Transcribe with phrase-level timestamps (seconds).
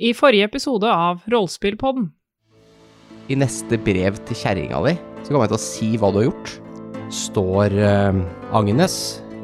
[0.00, 2.06] I forrige episode av Rollespillpodden.
[3.28, 6.24] I neste brev til kjerringa di, så kommer jeg til å si hva du har
[6.30, 6.52] gjort.
[7.12, 8.20] Står eh,
[8.56, 8.94] Agnes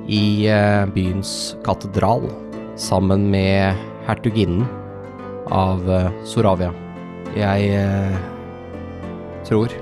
[0.08, 1.32] i eh, byens
[1.66, 2.24] katedral
[2.80, 4.64] sammen med hertuginnen
[5.52, 6.70] av eh, Soravia.
[7.36, 8.16] Jeg eh,
[9.44, 9.74] tror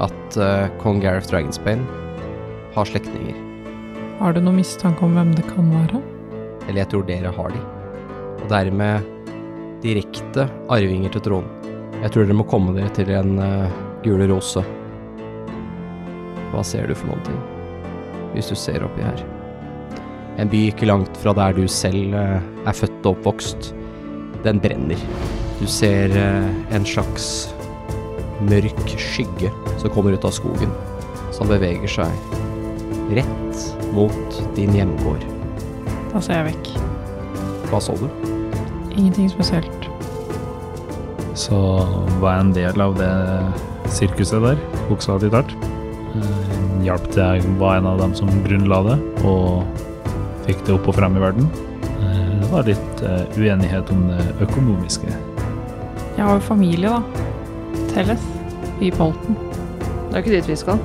[0.00, 1.84] at eh, kong Gareth Dragonsbane
[2.72, 3.36] har slektninger.
[4.22, 6.00] Har du noen mistanke om hvem det kan være?
[6.70, 7.60] Eller jeg tror dere har de.
[8.38, 9.12] Og dermed
[9.82, 11.72] direkte arvinger til tronen.
[12.02, 13.72] Jeg tror dere må komme dere til en uh,
[14.04, 14.62] gule rose.
[16.52, 17.40] Hva ser du for noen ting,
[18.34, 19.24] hvis du ser oppi her?
[20.36, 23.72] En by ikke langt fra der du selv uh, er født og oppvokst.
[24.44, 25.00] Den brenner.
[25.60, 27.48] Du ser uh, en slags
[28.46, 30.72] mørk skygge som kommer ut av skogen,
[31.32, 32.36] som beveger seg
[33.16, 35.24] rett mot din hjemgård.
[36.12, 36.72] Da ser jeg vekk.
[37.70, 38.35] Hva så du?
[38.96, 39.88] Ingenting spesielt.
[41.36, 41.56] Så
[42.20, 43.10] var jeg en del av det
[43.92, 45.52] sirkuset der, bokstavelig talt.
[46.16, 46.54] Eh,
[46.86, 49.66] Hjalp til jeg var en av dem som grunnla det, og
[50.46, 51.48] fikk det opp og frem i verden.
[52.00, 55.10] Eh, Det var litt eh, uenighet om det økonomiske.
[56.16, 57.02] Jeg har jo familie, da.
[57.92, 58.22] Telles.
[58.80, 59.36] I Polten.
[60.10, 60.78] Det er ikke dit vi skal.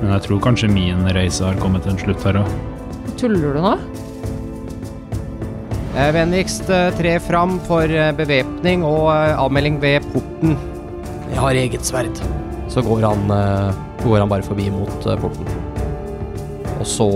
[0.00, 2.48] Men jeg tror kanskje min reise har kommet til en slutt her òg.
[3.18, 3.72] Tuller du nå?
[5.98, 10.54] Eh, Vennligst eh, tre fram for eh, bevæpning og avmelding ved porten.
[11.26, 12.20] Jeg har eget sverd.
[12.70, 13.24] Så går han,
[14.04, 15.48] går han bare forbi mot porten.
[16.78, 17.08] Og så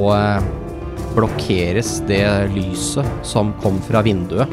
[1.15, 2.25] blokkeres det
[2.57, 4.51] lyset som kom fra vinduet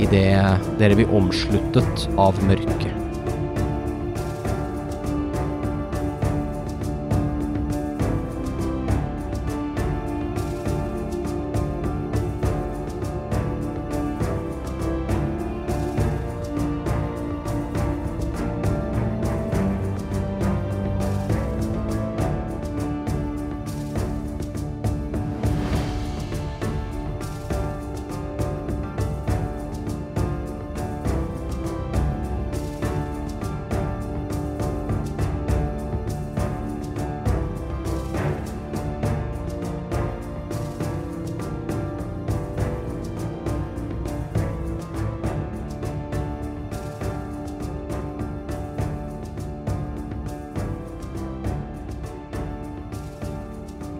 [0.00, 0.40] idet
[0.80, 3.03] dere blir omsluttet av mørket.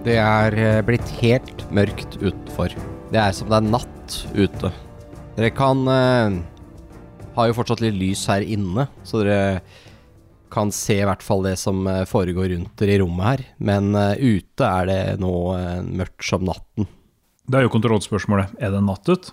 [0.05, 2.75] Det er eh, blitt helt mørkt utenfor.
[3.09, 4.71] Det er som det er natt ute.
[5.35, 6.37] Dere kan eh,
[7.35, 9.63] Har jo fortsatt litt lys her inne, så dere
[10.55, 13.45] kan se i hvert fall det som eh, foregår rundt dere i rommet her.
[13.65, 16.87] Men eh, ute er det nå eh, mørkt som natten.
[17.49, 18.53] Det er jo kontrollspørsmålet.
[18.61, 19.33] Er det natt ut?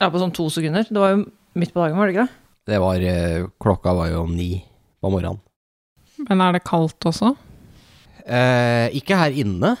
[0.00, 0.88] Ja, på sånn to sekunder.
[0.88, 1.22] Det var jo
[1.60, 2.40] midt på dagen, var det ikke det?
[2.72, 4.50] Det var eh, Klokka var jo ni
[5.00, 5.44] på morgenen.
[6.24, 7.34] Men er det kaldt også?
[8.24, 9.76] Eh, ikke her inne.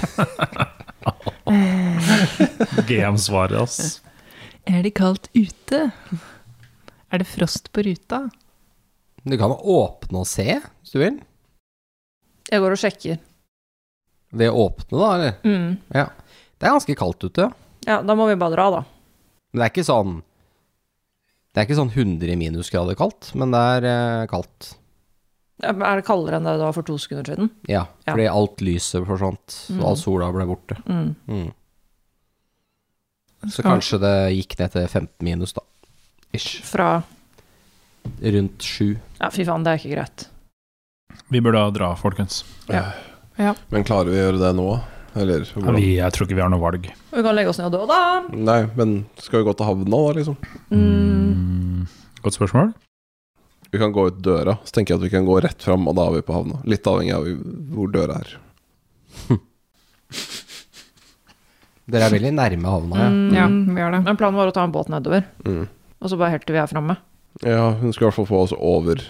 [2.88, 4.00] GM-svaret, ass.
[4.68, 5.90] Er det kaldt ute?
[7.10, 8.24] Er det frost på ruta?
[9.22, 11.18] Du kan åpne og se, hvis du vil.
[12.50, 13.18] Jeg går og sjekker.
[14.30, 15.36] Ved å åpne, da, eller?
[15.44, 15.76] Mm.
[15.94, 16.06] Ja.
[16.60, 17.48] Det er ganske kaldt ute.
[17.88, 18.82] Ja, da må vi bare dra, da.
[19.50, 20.18] Men det er ikke sånn
[21.50, 24.74] Det er ikke sånn 100 minusgrader kaldt, men det er eh, kaldt.
[25.62, 27.50] Ja, Er det kaldere enn det det var for to sekunder siden?
[27.68, 28.12] Ja, Ja.
[28.14, 29.80] fordi alt lyset forsvant, Mm.
[29.80, 30.76] og all sola ble borte.
[30.86, 31.14] Mm.
[31.28, 31.52] Mm.
[33.48, 35.62] Så kanskje det gikk ned til 15 minus, da.
[36.36, 36.60] Ish.
[36.62, 37.02] Fra
[38.22, 38.94] Rundt sju.
[39.20, 40.22] Ja, fy faen, det er ikke greit.
[41.30, 42.44] Vi burde dra, folkens.
[42.68, 43.54] Ja.
[43.70, 44.68] Men klarer vi å gjøre det nå?
[45.16, 46.86] Eller Ja, vi, jeg tror ikke vi har noe valg.
[47.10, 48.20] Vi kan legge oss ned og dø, da.
[48.32, 50.36] Nei, men skal vi gå til havna da, liksom?
[50.70, 51.34] Mm.
[51.34, 51.86] Mm,
[52.22, 52.72] Godt spørsmål.
[53.70, 55.94] Vi kan gå ut døra, så tenker jeg at vi kan gå rett fram, og
[55.98, 56.58] da er vi på havna.
[56.66, 57.26] Litt avhengig av
[57.76, 58.32] hvor døra er.
[61.90, 63.06] Dere er veldig nærme havna, ja.
[63.10, 63.30] Mm.
[63.34, 64.00] Ja, vi er det.
[64.06, 65.64] Men planen var å ta en båt nedover, Mm.
[66.00, 66.96] og så bare helt til vi er framme.
[67.46, 69.00] Ja, hun skal i hvert fall få oss over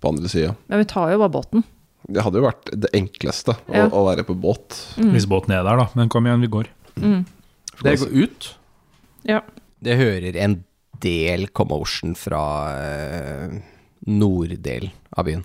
[0.00, 0.54] på andre sida.
[0.68, 1.64] Men vi tar jo bare båten.
[2.08, 3.88] Det hadde jo vært det enkleste, å, Ja.
[3.88, 4.76] å være på båt.
[4.96, 5.12] Mm.
[5.12, 5.88] Hvis båten er der, da.
[5.94, 6.66] Men kom igjen, vi går.
[6.96, 7.26] Mm.
[7.82, 8.54] Dere går ut.
[9.24, 9.40] Ja.
[9.82, 10.64] Det hører en
[11.00, 13.60] del commotion fra eh,
[14.06, 15.44] norddelen av byen.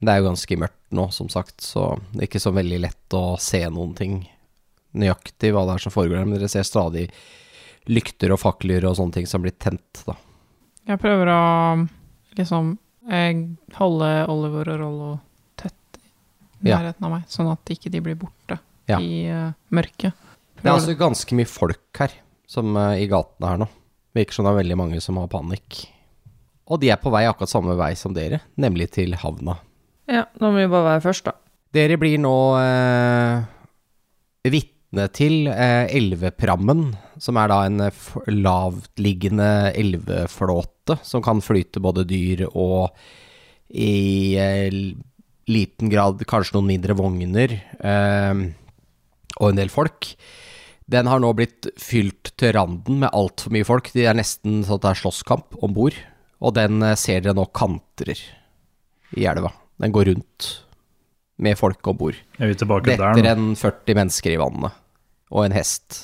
[0.00, 3.16] Det er jo ganske mørkt nå, som sagt, så det er ikke så veldig lett
[3.16, 4.22] å se noen ting
[4.96, 7.10] nøyaktig hva det er som foregår der, men dere ser stadig
[7.90, 10.16] lykter og fakler og sånne ting som blir tent, da.
[10.88, 11.42] Jeg prøver å
[12.38, 12.72] liksom
[13.12, 13.44] eh,
[13.76, 15.10] holde Oliver og Rollo
[15.60, 16.00] tett
[16.64, 18.58] i nærheten av meg, sånn at ikke de blir borte
[18.90, 18.98] Ja.
[18.98, 20.16] i uh, mørket.
[20.58, 22.16] Det er altså ganske mye folk her,
[22.50, 23.68] som uh, i gatene her nå.
[24.16, 25.84] Virker som det er veldig mange som har panikk.
[26.70, 29.58] Og de er på vei akkurat samme vei som dere, nemlig til havna.
[30.10, 31.36] Ja, da må vi bare være først, da.
[31.74, 33.42] Dere blir nå eh,
[34.50, 36.88] vitne til eh, elveprammen,
[37.22, 42.90] som er da en eh, lavtliggende elveflåte som kan flyte både dyr og
[43.70, 44.66] i eh,
[45.50, 48.46] liten grad kanskje noen mindre vogner eh,
[49.38, 50.12] og en del folk.
[50.90, 53.92] Den har nå blitt fylt til randen med altfor mye folk.
[53.94, 55.94] Det er nesten sånn at det er slåsskamp om bord.
[56.40, 58.18] Og den eh, ser dere nå kantrer
[59.16, 59.52] i elva.
[59.80, 60.50] Den går rundt
[61.40, 62.18] med folk om bord.
[62.38, 64.76] Er vi tilbake der Detter enn 40 mennesker i vannet.
[65.30, 66.02] Og en hest.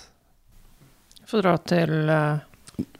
[1.26, 2.38] Få dra til uh,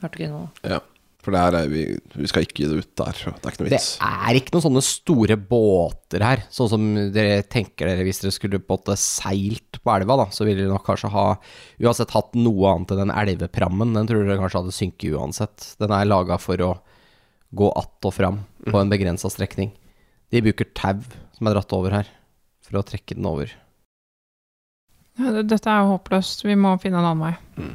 [0.03, 0.45] hertuginnen nå.
[0.67, 0.83] Ja.
[1.27, 1.81] For det her er vi
[2.15, 3.17] Vi skal ikke gi det ut der.
[3.19, 3.87] Det er ikke noe vits.
[3.99, 8.31] Det er ikke noen sånne store båter her, sånn som dere tenker dere hvis dere
[8.35, 11.25] skulle på en seilt på elva, da, så ville dere nok kanskje ha
[11.83, 13.91] uansett hatt noe annet enn den elveprammen.
[13.97, 15.73] Den tror dere kanskje hadde synket uansett.
[15.83, 16.71] Den er laga for å
[17.55, 19.71] gå att og fram på en begrensa strekning.
[20.31, 20.99] De bruker tau
[21.37, 22.07] som er dratt over her,
[22.65, 23.51] for å trekke den over.
[25.17, 26.43] Dette er jo håpløst.
[26.45, 27.69] Vi må finne en annen vei.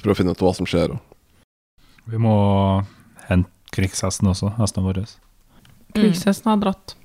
[0.00, 0.94] Prøve å finne ut hva som skjer.
[0.94, 1.82] Og.
[2.10, 2.34] Vi må
[3.28, 5.04] hente krigshesten også, hestene våre.
[5.94, 6.96] Krigshesten har dratt.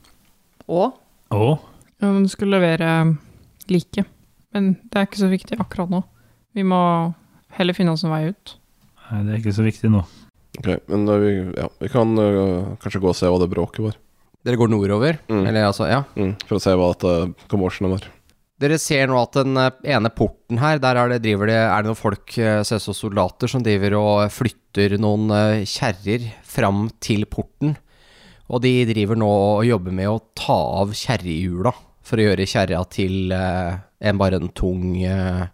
[0.68, 0.98] Og
[1.32, 1.60] Og?
[2.00, 3.18] Ja, skulle levere
[3.68, 4.06] like.
[4.54, 6.02] Men det er ikke så viktig akkurat nå.
[6.56, 6.80] Vi må
[7.58, 8.56] heller finne oss en vei ut.
[9.12, 10.06] nei, det er ikke så viktig nå.
[10.58, 13.84] Ok, men da vi, ja, vi kan uh, kanskje gå og se hva det bråket
[13.86, 13.98] var.
[14.48, 15.44] Dere går nordover, Mm.
[15.50, 16.04] eller altså, ja.
[16.16, 18.08] Mm, for å se hva dette commotionet var.
[18.58, 21.84] Dere ser nå at den eh, ene porten her, der er det, driver det, er
[21.84, 26.88] det noen folk, eh, ser som soldater, som driver og flytter noen eh, kjerrer fram
[27.04, 27.76] til porten.
[28.50, 31.76] Og de driver nå og jobber med å ta av kjerrehjula
[32.08, 33.78] for å gjøre kjerra til eh,
[34.10, 35.46] en bare en tung eh,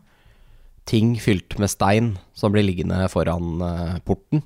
[0.88, 4.46] ting fylt med stein som blir liggende foran eh, porten.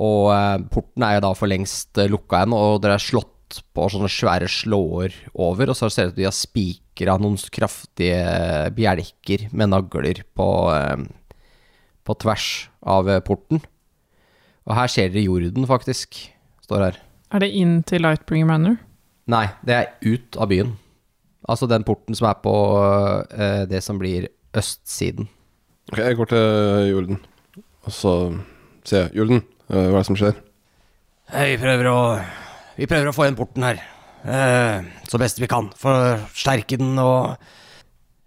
[0.00, 3.28] Og eh, porten er jo da for lengst eh, lukka igjen, og dere er slått
[3.76, 7.36] på sånne svære slåer over, og så ser det ut som de har spikra noen
[7.52, 11.04] kraftige bjelker med nagler på, eh,
[12.08, 12.48] på tvers
[12.80, 13.60] av eh, porten.
[14.68, 16.22] Og her ser dere jorden, faktisk.
[16.62, 17.02] Står her.
[17.34, 18.78] Er det inn til Lightbringer Manor?
[19.32, 20.76] Nei, det er ut av byen.
[21.50, 22.54] Altså den porten som er på
[23.34, 25.28] eh, det som blir østsiden.
[25.90, 27.18] Ok, jeg går til Jorden,
[27.82, 28.12] og så
[28.86, 30.36] sier jeg Jorden, uh, hva er det som skjer?
[31.32, 31.98] Vi prøver å
[32.76, 33.80] Vi prøver å få igjen porten her.
[34.24, 35.70] eh, så best vi kan.
[35.76, 37.36] Forsterke den og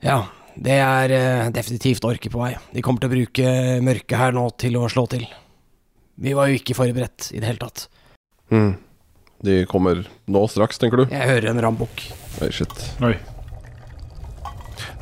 [0.04, 0.24] Ja,
[0.56, 2.54] det er eh, definitivt orker på vei.
[2.74, 5.26] De kommer til å bruke mørket her nå til å slå til.
[6.18, 7.88] Vi var jo ikke forberedt i det hele tatt.
[8.52, 8.76] Mm.
[9.46, 11.06] De kommer nå straks, tenker du?
[11.12, 12.06] Jeg hører en rambukk.
[12.42, 12.72] Oi, shit.
[13.04, 13.16] Oi.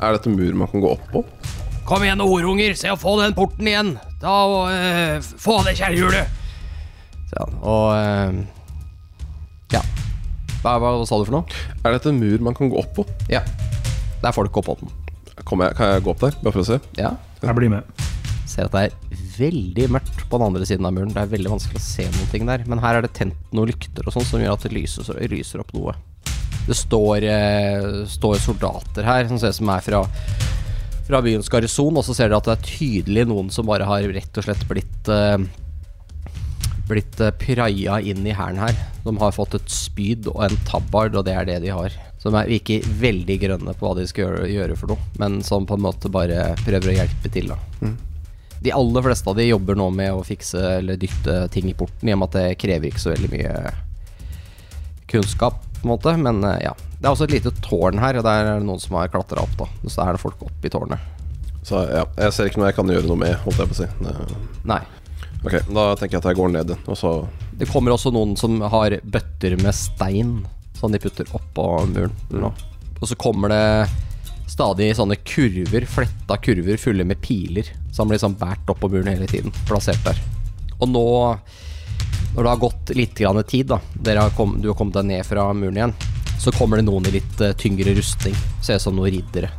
[0.01, 1.21] Er dette en mur man kan gå opp på?
[1.83, 3.89] Kom igjen, horunger, se å få den porten igjen!
[4.21, 6.39] Ta og eh, få av det kjerrehjulet!
[7.33, 8.37] Ja, og uh,
[9.73, 9.81] Ja.
[10.63, 11.63] Hva, hva sa du for noe?
[11.83, 13.05] Er dette en mur man kan gå opp på?
[13.31, 13.41] Ja.
[14.21, 14.93] Det er folk oppå den.
[15.43, 16.79] Kan jeg gå opp der, bare for å se?
[16.95, 17.17] Ja.
[17.43, 18.05] Jeg blir med.
[18.47, 21.11] Ser at det er veldig mørkt på den andre siden av muren.
[21.11, 22.63] Det er veldig vanskelig å se noen ting der.
[22.69, 25.63] Men her er det tent noen lykter og sånn som gjør at det lyser, lyser
[25.65, 25.97] opp noe.
[26.63, 30.05] Det står, eh, står soldater her som ser ut som er fra,
[31.13, 34.05] fra byens garnison, og så ser dere at det er tydelig noen som bare har
[34.15, 35.37] rett og slett blitt uh,
[36.89, 38.73] blitt uh, praia inn i hæren her.
[39.03, 41.93] De har fått et spyd og en tabard, og det er det de har.
[42.23, 45.67] Som er, virker veldig grønne på hva de skal gjøre, gjøre for noe, men som
[45.69, 47.51] på en måte bare prøver å hjelpe til.
[47.53, 47.59] da
[48.63, 52.09] De aller fleste av de jobber nå med å fikse eller dytte ting i porten,
[52.09, 53.53] i og med at det krever ikke så veldig mye
[55.13, 56.15] kunnskap, på en måte.
[56.17, 56.73] Men eh, ja.
[57.03, 59.41] Det er også et lite tårn her, og der er det noen som har klatra
[59.43, 59.65] opp, da.
[59.91, 61.01] Så er det folk oppi i tårnet.
[61.67, 63.79] Så ja, jeg ser ikke noe jeg kan gjøre noe med, holdt jeg på å
[63.81, 63.87] si.
[63.99, 64.79] Det- Nei.
[65.43, 67.09] Ok, da tenker jeg at jeg går ned og så
[67.59, 70.45] Det kommer også noen som har bøtter med stein
[70.79, 72.53] som de putter oppå muren nå.
[73.01, 73.89] Og så kommer det
[74.47, 79.27] stadig sånne kurver, fletta kurver fulle med piler, som blir sånn båret på muren hele
[79.27, 80.15] tiden, plassert der.
[80.79, 81.03] Og nå,
[82.35, 85.05] når det har gått litt grann tid, da, dere har kom, du har kommet deg
[85.11, 85.95] ned fra muren igjen,
[86.39, 88.35] så kommer det noen i litt eh, tyngre rustning.
[88.63, 89.51] Ser ut som noen riddere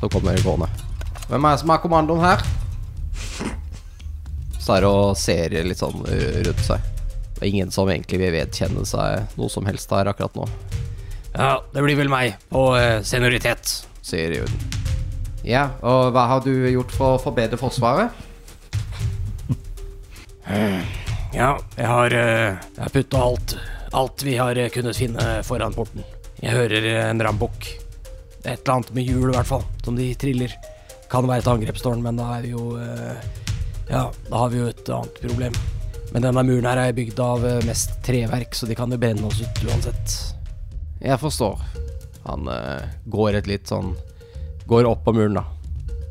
[0.00, 0.68] som kommer gående.
[1.28, 2.44] Hvem er det som har kommandoen her?
[4.60, 6.88] Står og ser litt sånn rundt seg.
[7.36, 10.48] Det er ingen som egentlig vil vedkjenne seg noe som helst her akkurat nå.
[11.32, 13.70] Ja, det blir vel meg og uh, senioritet,
[14.04, 14.80] sier Juden.
[15.46, 18.12] Ja, og hva har du gjort for å forbedre Forsvaret?
[21.40, 23.54] ja, jeg har, jeg har putta alt,
[23.96, 26.04] alt vi har kunnet finne foran porten.
[26.40, 27.68] Jeg hører eh, en rambukk.
[28.40, 30.54] Et eller annet med hjul i hvert fall, som de triller.
[31.12, 33.20] Kan være et angrepstårn, men da er vi jo eh,
[33.90, 35.58] Ja, da har vi jo et annet problem.
[36.14, 39.26] Men denne muren her er bygd av eh, mest treverk, så de kan jo brenne
[39.28, 40.16] oss ut uansett.
[41.00, 41.60] Jeg forstår.
[42.26, 43.94] Han uh, går et litt sånn
[44.68, 45.44] Går opp på muren, da.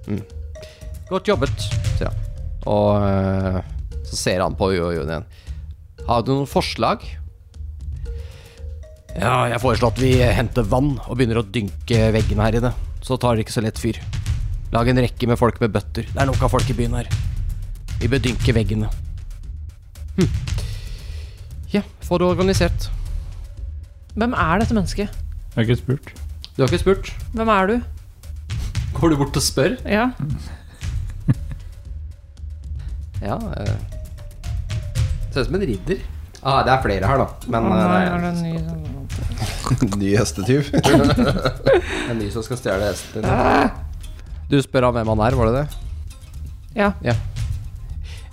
[0.09, 0.24] Mm.
[1.07, 2.24] Godt jobbet, sier han.
[2.67, 3.59] Og uh,
[4.09, 5.27] så ser han på Jojon igjen.
[6.09, 7.05] Har du noen forslag?
[9.19, 12.71] Ja, jeg foreslår at vi henter vann og begynner å dynke veggene her inne.
[13.03, 13.99] Så tar det ikke så lett fyr.
[14.71, 16.07] Lag en rekke med folk med bøtter.
[16.07, 17.09] Det er nok av folk i byen her.
[17.99, 18.88] Vi bør dynke veggene.
[20.19, 20.29] Hm.
[21.73, 22.88] Ja, få det organisert.
[24.15, 25.19] Hvem er dette mennesket?
[25.49, 26.13] Jeg har ikke spurt.
[26.55, 27.11] Du har ikke spurt?
[27.35, 27.75] Hvem er du?
[28.99, 29.75] Går du bort og spør?
[29.89, 30.09] Ja.
[33.19, 33.35] Ja.
[33.35, 33.75] Eh.
[35.33, 35.97] Ser ut som en ridder.
[36.39, 37.25] Ah, det er flere her, da.
[37.51, 38.85] Men Å eh, nei, det er det en ny sånn
[40.01, 40.71] Ny hestetyv.
[42.09, 43.77] en ny som skal stjele hesten din.
[44.49, 45.67] Du spør han hvem han er, var det det?
[46.77, 47.15] Ja.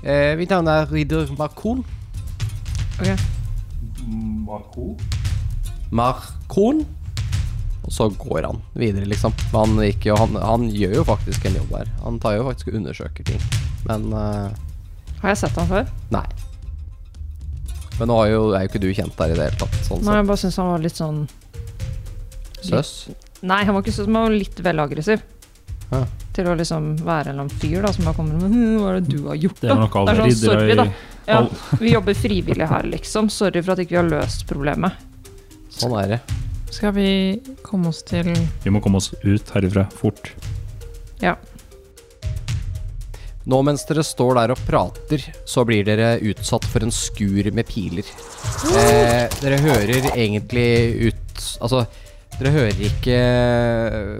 [0.06, 1.84] Eh, mitt navn er ridder Markon.
[3.00, 3.08] Ok.
[5.90, 6.84] Markon.
[7.86, 9.34] Og så går han videre, liksom.
[9.52, 11.90] Han, gikk jo, han, han gjør jo faktisk en jobb her.
[12.02, 13.42] Han tar jo faktisk og undersøker ting.
[13.86, 14.50] Men uh,
[15.20, 15.90] Har jeg sett han før?
[16.14, 16.26] nei.
[17.98, 19.76] Men nå er jo, er jo ikke du kjent der i det hele tatt.
[19.86, 21.22] Sånn Nei, jeg bare syns han var litt sånn
[22.66, 22.90] Søs.
[23.46, 25.22] Nei, han var ikke sånn, han var litt vel aggressiv.
[25.92, 26.00] Ja.
[26.34, 28.88] Til å liksom være en eller annen fyr da som bare kommer med «Hm, Hva
[28.90, 29.76] er det du har gjort, Det da?
[29.76, 30.86] er nok alle Det er sånn, sorry, da.
[31.26, 31.38] Ja,
[31.84, 33.30] vi jobber frivillig her, liksom.
[33.32, 34.98] Sorry for at ikke vi har løst problemet.
[35.76, 36.20] Sånn er det.
[36.74, 37.08] Skal vi
[37.64, 38.32] komme oss til
[38.64, 40.32] Vi må komme oss ut herifra fort.
[43.46, 47.68] Nå mens dere står der og prater, så blir dere utsatt for en skur med
[47.68, 48.08] piler.
[48.74, 50.68] Eh, dere hører egentlig
[51.08, 51.22] ut
[51.60, 51.82] Altså,
[52.38, 53.16] dere hører ikke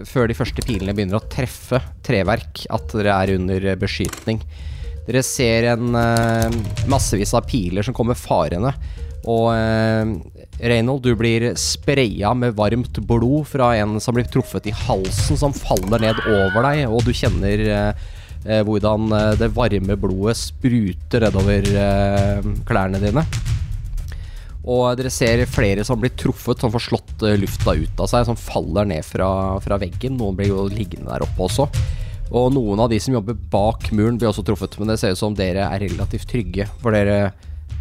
[0.09, 4.41] før de første pilene begynner å treffe treverk, at dere er under beskytning.
[5.07, 6.57] Dere ser en eh,
[6.91, 8.73] massevis av piler som kommer farende.
[9.27, 10.13] Og eh,
[10.57, 15.55] Reynold, du blir spraya med varmt blod fra en som blir truffet i halsen, som
[15.55, 18.16] faller ned over deg, og du kjenner eh, eh,
[18.67, 23.27] hvordan eh, det varme blodet spruter nedover eh, klærne dine.
[24.67, 28.27] Og dere ser flere som blir truffet, som får slått eh, lufta ut av seg,
[28.27, 29.29] som faller ned fra,
[29.63, 30.19] fra veggen.
[30.19, 31.69] Noen blir jo liggende der oppe også.
[32.35, 35.21] Og noen av de som jobber bak muren, blir også truffet, men det ser ut
[35.21, 36.67] som dere er relativt trygge.
[36.83, 37.31] For dere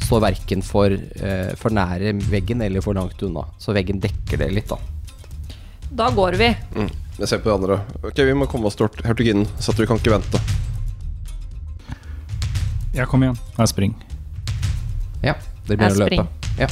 [0.06, 3.48] står verken for, eh, for nære veggen eller for langt unna.
[3.58, 4.78] Så veggen dekker det litt, da.
[5.90, 6.52] Da går vi.
[6.76, 6.90] Mm.
[7.20, 7.80] Jeg ser på de andre.
[8.04, 10.42] Ok, vi må komme oss til hertuginnen, så at vi kan ikke vente.
[12.96, 13.38] Ja, kom igjen.
[13.58, 14.04] Jeg springer.
[15.24, 15.36] Ja,
[15.68, 16.28] dere begynner å løpe.
[16.60, 16.68] Ja.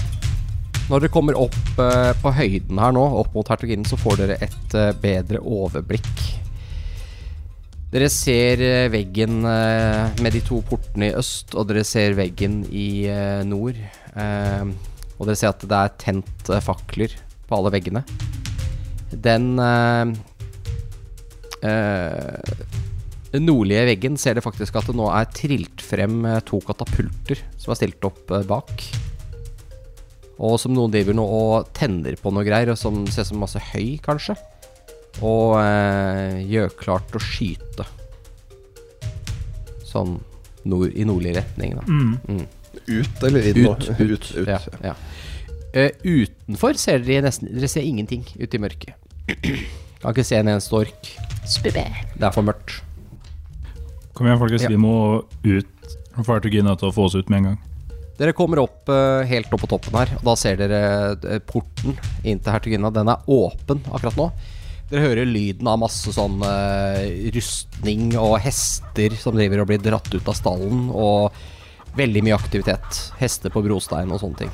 [0.89, 4.37] Når dere kommer opp eh, på høyden her nå, opp mot hertuginnen, så får dere
[4.43, 6.23] et eh, bedre overblikk.
[7.93, 12.63] Dere ser eh, veggen eh, med de to portene i øst, og dere ser veggen
[12.67, 13.79] i eh, nord.
[14.15, 14.63] Eh,
[15.15, 17.15] og dere ser at det er tent fakler
[17.47, 18.03] på alle veggene.
[19.21, 20.13] Den eh,
[21.69, 22.53] eh,
[23.33, 27.39] den nordlige veggen ser det faktisk at det nå er trilt frem eh, to katapulter
[27.57, 28.83] som er stilt opp bak.
[30.43, 33.41] Og som noen driver nå og tenner på noe greier, og som ser ut som
[33.41, 34.35] masse høy, kanskje.
[35.25, 37.87] Og eh, gjør klart å skyte.
[39.89, 40.19] Sånn
[40.69, 41.85] nord, i nordlig retning, da.
[41.89, 42.45] Mm.
[42.85, 43.63] Ut eller inn?
[43.65, 43.89] Ut.
[43.97, 44.49] Ut, ut, ut.
[44.49, 44.59] Ja,
[44.91, 44.97] ja.
[45.73, 48.93] Uh, utenfor ser dere nesten Dere ser ingenting ute i mørket.
[49.27, 51.11] Kan ikke se en eneste ork.
[51.47, 51.85] Spibbe.
[52.15, 52.81] Det er for mørkt.
[54.13, 54.65] Kom igjen, folkens.
[54.65, 54.71] Ja.
[54.73, 54.95] Vi må
[55.45, 55.69] ut.
[56.13, 57.61] Få Artugina til å få oss ut med en gang.
[58.19, 60.81] Dere kommer opp eh, helt opp på toppen her, og da ser dere
[61.17, 62.91] eh, porten inn til hertuginna.
[62.93, 64.27] Den er åpen akkurat nå.
[64.91, 70.11] Dere hører lyden av masse sånn eh, rustning og hester som driver og blir dratt
[70.13, 71.33] ut av stallen, og
[71.97, 73.01] veldig mye aktivitet.
[73.17, 74.53] Hester på brostein og sånne ting.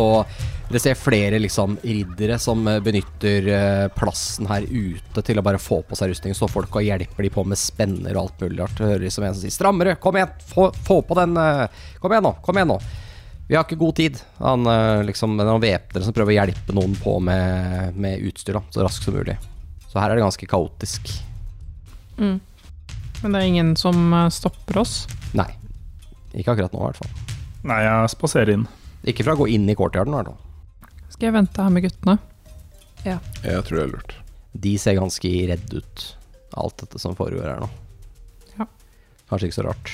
[0.00, 0.24] Og
[0.70, 5.58] dere ser flere liksom riddere som eh, benytter eh, plassen her ute til å bare
[5.58, 6.34] få på seg rustning.
[6.38, 8.78] Så folk og hjelper de på med spenner og alt mulig rart.
[8.78, 11.66] Hører liksom en som sier 'strammere, kom igjen, få, få på den eh,
[11.98, 12.78] Kom igjen nå, kom igjen nå'.
[13.50, 14.20] Vi har ikke god tid.
[14.38, 14.68] Han
[15.02, 18.62] liksom det er noen væpnere som prøver å hjelpe noen på med, med utstyr da,
[18.70, 19.34] så raskt som mulig.
[19.90, 21.10] Så her er det ganske kaotisk.
[22.14, 22.36] Mm.
[23.24, 24.94] Men det er ingen som stopper oss.
[25.34, 25.48] Nei.
[26.30, 27.34] Ikke akkurat nå, i hvert fall.
[27.66, 28.68] Nei, jeg spaserer inn.
[29.10, 30.38] Ikke fra å gå inn i courtyarden, i hvert fall.
[31.10, 32.16] Skal jeg vente her med guttene?
[33.04, 33.18] Ja.
[33.44, 34.14] Jeg tror det er lurt.
[34.60, 36.04] De ser ganske redde ut,
[36.58, 37.68] alt dette som foregår her nå.
[38.58, 38.66] Ja.
[39.30, 39.92] Kanskje ikke så rart.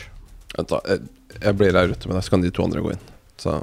[0.57, 1.09] Vent da, jeg,
[1.43, 3.05] jeg blir der ute, men så kan de to andre gå inn.
[3.41, 3.57] Så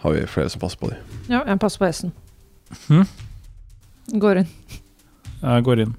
[0.00, 1.18] har vi flere som passer på dem.
[1.30, 2.12] Ja, jeg passer på hesten.
[2.88, 3.04] Hm?
[4.20, 4.50] Går inn.
[5.40, 5.94] Jeg går inn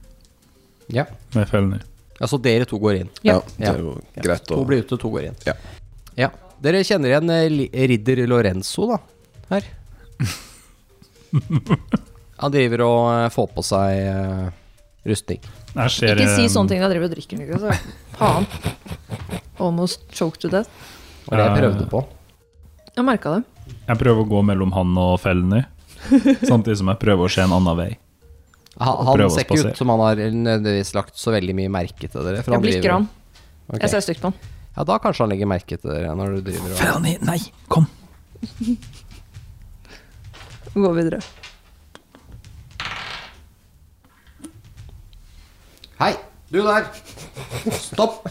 [0.91, 1.05] Ja.
[1.35, 1.81] med fellen i.
[2.19, 3.09] Ja, så dere to går inn.
[3.25, 3.39] Ja.
[3.39, 5.38] Ja, det er jo greit å To blir ute, to går inn.
[5.47, 5.55] Ja.
[6.19, 6.27] Ja.
[6.61, 9.00] Dere kjenner igjen eh, ridder Lorenzo, da,
[9.50, 9.65] her.
[12.41, 14.47] Han driver og eh, får på seg uh,
[15.07, 15.41] rustning.
[15.75, 17.63] Jeg ser Ikke si eh, sånne ting når jeg driver og drikker, Niklas.
[18.17, 18.45] Faen.
[19.61, 20.69] Almost choked to death.
[21.21, 21.99] Det var det jeg prøvde på.
[22.91, 23.43] Jeg merka det.
[23.87, 25.61] Jeg prøver å gå mellom han og Felny,
[26.51, 27.91] samtidig som jeg prøver å se en annen vei.
[28.81, 32.25] Han, han ser ikke ut som han har nødvendigvis lagt så veldig mye merke til
[32.25, 32.41] dere.
[32.41, 33.05] for Jeg blikker han.
[33.67, 33.83] Okay.
[33.85, 34.49] Jeg ser stygt på han.
[34.71, 37.37] Ja, da kanskje han legger merke til dere når du driver og Felny, nei,
[37.71, 37.87] kom!
[40.73, 41.19] Gå videre.
[46.01, 46.13] Hei,
[46.49, 46.87] du der!
[47.77, 48.23] Stopp!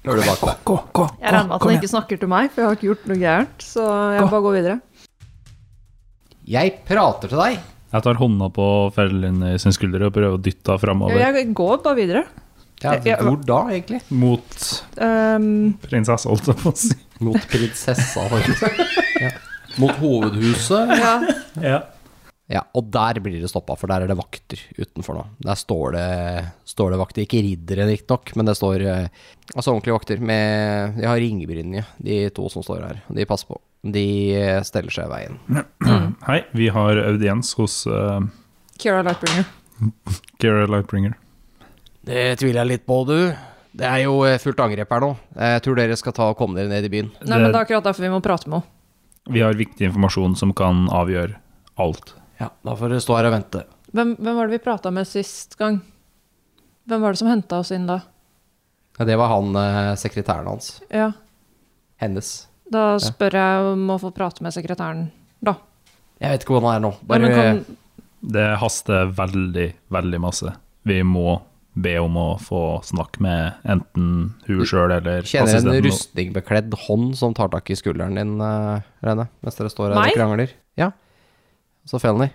[0.00, 0.62] Hører du bak deg?
[0.66, 2.88] Gå, gå, Jeg regner med at han ikke snakker til meg, for jeg har ikke
[2.88, 3.66] gjort noe gærent.
[3.66, 4.30] Så jeg Gå.
[4.32, 4.78] bare går videre.
[6.50, 7.60] Jeg prater til deg.
[7.90, 11.82] Jeg tar hånda på Felny sin skulder og prøver å dytte henne framover Jeg går
[11.84, 12.24] bare videre.
[12.80, 14.00] Ja, Jeg- hvor da, egentlig?
[14.08, 14.56] mot
[14.96, 16.94] Um, prinsessa, holdt jeg på å si.
[17.20, 18.62] Mot prinsessa, faktisk.
[19.20, 19.28] Ja.
[19.78, 20.94] Mot hovedhuset.
[21.04, 21.14] ja.
[21.62, 21.80] Ja.
[22.50, 25.22] Ja, og der blir det stoppa, for der er det vakter utenfor nå.
[25.46, 26.06] Der står det,
[26.66, 29.20] står det vakter, ikke riddere riktignok, men det står eh,
[29.54, 32.98] altså ordentlige vakter med De har ringbrynje, de to som står her.
[33.06, 33.60] De passer på.
[33.86, 34.02] De
[34.34, 35.38] eh, steller seg i veien.
[36.28, 38.18] Hei, vi har audiens hos uh,
[38.82, 39.46] Kira Lightbringer.
[40.42, 41.14] Kira Lightbringer.
[42.10, 43.30] Det tviler jeg litt på, du.
[43.78, 45.14] Det er jo fullt angrep her nå.
[45.38, 47.14] Jeg tror dere skal ta og komme dere ned i byen.
[47.22, 48.74] Nei, men det er akkurat derfor vi må prate med henne.
[49.28, 51.36] Vi har viktig informasjon som kan avgjøre
[51.80, 52.14] alt.
[52.40, 53.64] Ja, Da får dere stå her og vente.
[53.92, 55.80] Hvem, hvem var det vi prata med sist gang?
[56.88, 58.00] Hvem var det som henta oss inn da?
[58.98, 60.80] Ja, det var han eh, sekretæren hans.
[60.92, 61.12] Ja,
[62.00, 62.48] Hennes.
[62.70, 65.08] Da spør jeg om å få prate med sekretæren,
[65.44, 65.56] da.
[66.22, 66.90] Jeg vet ikke hvor han er nå.
[67.08, 67.60] Bare men kan,
[68.20, 70.52] Det haster veldig, veldig masse.
[70.88, 71.40] Vi må
[71.78, 74.08] be om å få snakke med enten
[74.48, 79.28] hun sjøl eller kjenner en rustningbekledd hånd som tar tak i skulderen din, uh, Rene,
[79.44, 80.54] mens dere står her og krangler.
[80.80, 80.90] Ja.
[81.86, 82.30] Så Felny.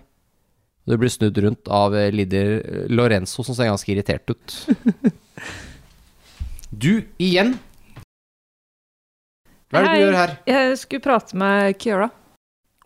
[0.86, 2.60] Du blir snudd rundt av eh, Lider
[2.94, 4.58] Lorenzo, som ser ganske irritert ut.
[6.70, 7.56] du, igjen!
[9.66, 10.36] Hva er det du gjør her?
[10.46, 12.06] jeg skulle prate med Kira.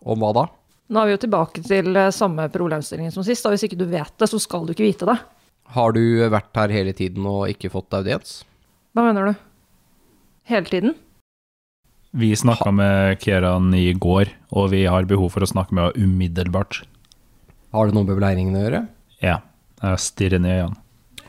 [0.01, 0.47] Om hva da?
[0.91, 3.45] Nå er vi jo tilbake til eh, samme problemstilling som sist.
[3.45, 5.19] og Hvis ikke du vet det, så skal du ikke vite det.
[5.71, 8.41] Har du vært her hele tiden og ikke fått audiens?
[8.91, 9.43] Hva mener du?
[10.51, 10.95] Hele tiden?
[12.11, 16.09] Vi snakka med Kieran i går, og vi har behov for å snakke med henne
[16.09, 16.81] umiddelbart.
[17.71, 18.81] Har det noe med beleiringen å gjøre?
[19.23, 19.37] Ja.
[19.81, 20.81] Jeg stirrer ned i øynene.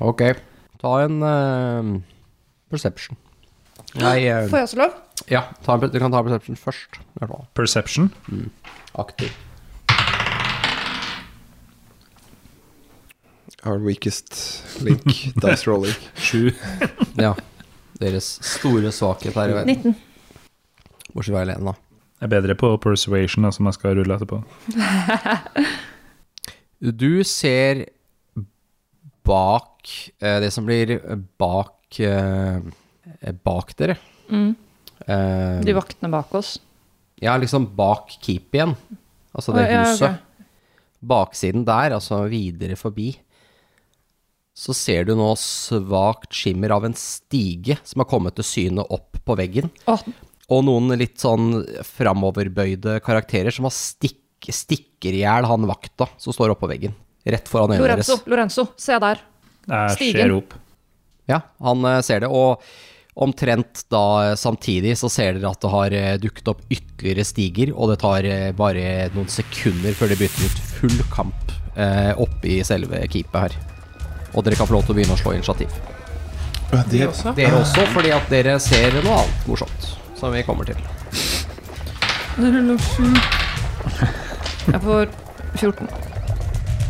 [0.03, 0.25] Ok.
[0.83, 1.93] Ta en uh,
[2.73, 3.17] perception.
[4.03, 4.99] Nei, uh, Får jeg også lov?
[5.31, 6.99] ja, ta en, du kan ta perception først.
[7.55, 8.11] Perception?
[8.27, 8.51] Mm.
[8.51, 8.51] Perception.
[8.99, 9.31] Aktiv.
[13.65, 14.35] Our weakest
[14.83, 15.05] link,
[15.39, 15.95] dice rolling.
[16.19, 16.51] Sju.
[17.15, 17.35] Ja.
[18.01, 19.77] Deres store svakhet her i verden.
[19.93, 19.95] 19.
[21.13, 21.77] Bortsett fra Helene, da.
[22.23, 24.43] Jeg er bedre på persuasion, da, som jeg skal rulle etterpå.
[26.83, 27.85] Du ser
[29.23, 29.87] bak
[30.19, 30.97] eh, Det som blir
[31.39, 32.59] bak eh,
[33.47, 33.95] Bak dere.
[34.27, 34.49] Mm.
[35.07, 36.57] Eh, De vaktene bak oss.
[37.23, 38.75] Ja, liksom bak keep igjen.
[39.31, 40.09] Altså det oh, ja, huset.
[40.09, 40.49] Okay.
[41.13, 43.13] Baksiden der, altså videre forbi,
[44.53, 49.17] så ser du nå svakt skimmer av en stige som har kommet til syne opp
[49.25, 49.73] på veggen.
[49.89, 50.03] Oh.
[50.53, 56.37] Og noen litt sånn framoverbøyde karakterer som har stikk, stikker i hjel han vakta som
[56.37, 56.97] står oppå veggen.
[57.25, 58.31] Rett foran øynene Lorenzo, deres.
[58.33, 59.23] Lorenzo, se der.
[59.71, 60.41] Jeg Stigen.
[61.31, 62.33] Ja, han eh, ser det.
[62.35, 62.61] Og
[63.15, 67.75] omtrent da eh, samtidig så ser dere at det har eh, dukket opp ytterligere stiger,
[67.77, 72.63] og det tar bare noen sekunder før det bytter ut full kamp eh, oppe i
[72.67, 73.72] selve keepet her.
[74.33, 75.75] Og dere kan få lov til å begynne å slå initiativ.
[76.73, 77.35] Ja, det, også.
[77.37, 79.91] Dere også, fordi at dere ser noe annet morsomt.
[80.17, 80.79] Som vi kommer til.
[84.73, 85.11] Jeg får
[85.59, 85.89] 14.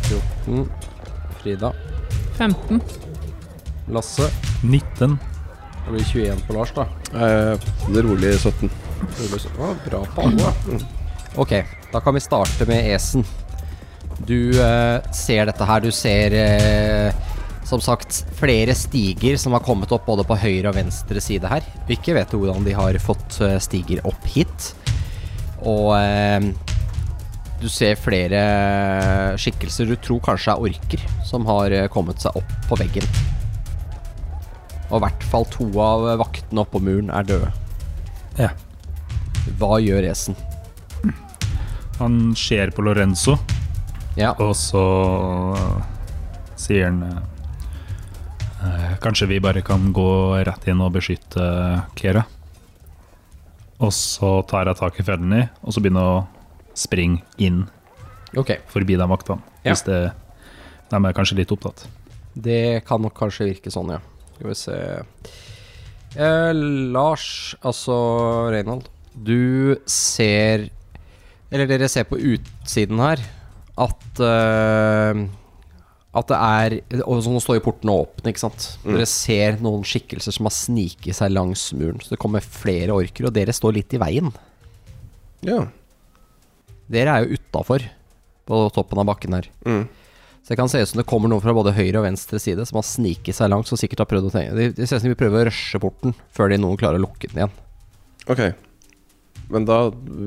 [0.07, 0.69] 14.
[1.41, 1.73] Frida.
[2.37, 2.81] 15.
[3.91, 4.29] Lasse.
[4.63, 5.19] 19.
[5.83, 6.85] Det blir 21 på Lars, da.
[7.11, 7.59] eh,
[7.91, 8.69] det rolig 17.
[9.59, 10.53] Å, bra på alle.
[10.69, 10.85] Mm.
[11.43, 11.51] Ok,
[11.91, 13.25] da kan vi starte med Esen.
[14.23, 15.83] Du eh, ser dette her.
[15.83, 17.32] Du ser eh,
[17.67, 21.65] som sagt flere stiger som har kommet opp både på høyre og venstre side her.
[21.91, 24.73] Ikke vet hvordan de har fått eh, stiger opp hit.
[25.63, 26.51] Og eh,
[27.63, 28.39] du ser flere
[29.39, 33.07] skikkelser du tror kanskje er orker, som har eh, kommet seg opp på veggen.
[34.89, 37.53] Og i hvert fall to av vaktene oppå muren er døde.
[38.37, 38.51] Ja.
[39.59, 40.35] Hva gjør Esen?
[41.99, 43.37] Han ser på Lorenzo,
[44.17, 44.83] Ja, og så
[45.55, 45.85] eh,
[46.59, 47.01] sier han
[49.03, 50.09] Kanskje vi bare kan gå
[50.47, 51.43] rett inn og beskytte
[51.99, 52.23] Kera.
[53.83, 57.65] Og så tar jeg tak i Felny, og så begynner jeg å springe inn
[58.33, 58.57] Okay.
[58.65, 59.43] forbi de vaktene.
[59.61, 59.73] Ja.
[59.75, 59.97] Hvis det,
[60.89, 61.83] de er kanskje litt opptatt.
[62.33, 63.99] det kan nok kanskje virke sånn, ja.
[64.33, 64.77] Skal vi se
[66.17, 66.53] eh,
[66.95, 67.27] Lars,
[67.61, 67.97] altså
[68.49, 70.69] Reinhold, du ser
[71.53, 73.21] Eller dere ser på utsiden her
[73.77, 75.21] at eh,
[76.13, 76.75] At det er
[77.07, 78.67] Og nå står jo portene åpne, ikke sant.
[78.83, 78.91] Mm.
[78.93, 82.01] Dere ser noen skikkelser som har sniket seg langs muren.
[82.03, 84.29] Så det kommer flere orker, og dere står litt i veien.
[85.43, 85.63] Ja.
[86.93, 87.87] Dere er jo utafor
[88.45, 89.49] på toppen av bakken her.
[89.65, 89.87] Mm.
[90.43, 92.65] Så det kan se ut som det kommer noen fra både høyre og venstre side
[92.67, 95.05] som har sniket seg langt, som sikkert har prøvd å tenke Det de ser ut
[95.05, 97.55] som de prøver å rushe porten før de noen klarer å lukke den igjen.
[98.27, 98.43] Ok.
[99.55, 99.79] Men da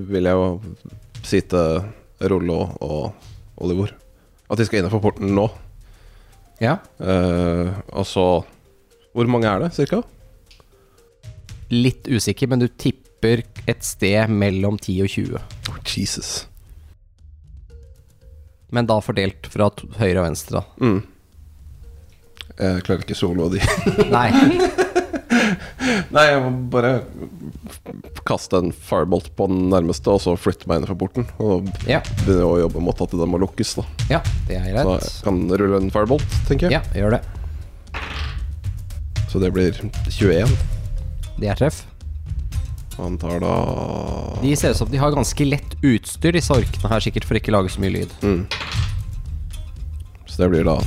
[0.09, 0.49] vil jeg jo
[1.27, 1.85] si til
[2.33, 3.93] Rollo og Olivor
[4.47, 5.47] at de skal innenfor porten nå.
[6.63, 6.79] Ja.
[6.97, 8.27] Uh, og så
[9.17, 10.03] Hvor mange er det, cirka?
[11.73, 15.41] Litt usikker, men du tipper et sted mellom 10 og 20.
[15.73, 16.47] Oh, Jesus.
[18.71, 20.85] Men da fordelt fra høyre og venstre, da.
[20.85, 21.01] Mm.
[22.57, 23.61] Jeg klarer ikke solo de.
[24.13, 24.29] Nei.
[26.15, 26.93] Nei, jeg må bare
[28.27, 31.27] kaste en firebolt på den nærmeste, og så flytte meg innenfor porten.
[31.43, 33.85] Og Ja, begynne å jobbe mot at den må lukkes, da.
[34.11, 36.79] ja det er Så jeg kan rulle en firebolt, tenker jeg.
[36.79, 37.23] Ja, gjør det.
[39.31, 39.77] Så det blir
[40.09, 40.57] 21.
[41.37, 41.85] Det er treff.
[42.97, 43.51] Han tar da
[44.41, 47.53] De ser ut som de har ganske lett utstyr, disse orkene her, sikkert for ikke
[47.53, 48.15] å lage så mye lyd.
[48.23, 48.47] mm.
[50.27, 50.79] Så det blir da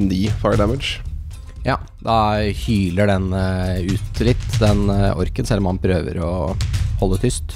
[0.00, 1.02] 9 fire damage.
[1.64, 2.16] Ja, da
[2.64, 6.32] hyler den eh, ut litt, den eh, orken, selv om han prøver å
[7.00, 7.54] holde tyst.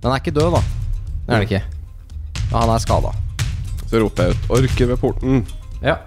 [0.00, 0.62] Den er ikke død, da.
[1.26, 1.62] Det er det ikke.
[2.50, 3.12] Men han er skada.
[3.86, 5.42] Så roper jeg ut 'orker ved porten'.
[5.82, 5.98] Ja.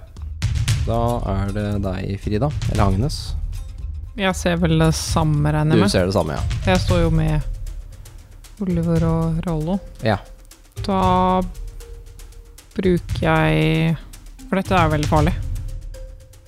[0.87, 0.97] Da
[1.35, 2.49] er det deg, Frida.
[2.71, 3.19] Eller Agnes.
[4.17, 5.91] Jeg ser vel det samme, regner Du jeg med.
[5.91, 6.41] ser det samme, ja.
[6.73, 7.41] Jeg står jo med
[8.59, 9.79] Oliver og Rollo.
[10.03, 10.17] Ja.
[10.83, 11.41] Da
[12.75, 13.97] bruker jeg
[14.49, 15.33] For dette er veldig farlig.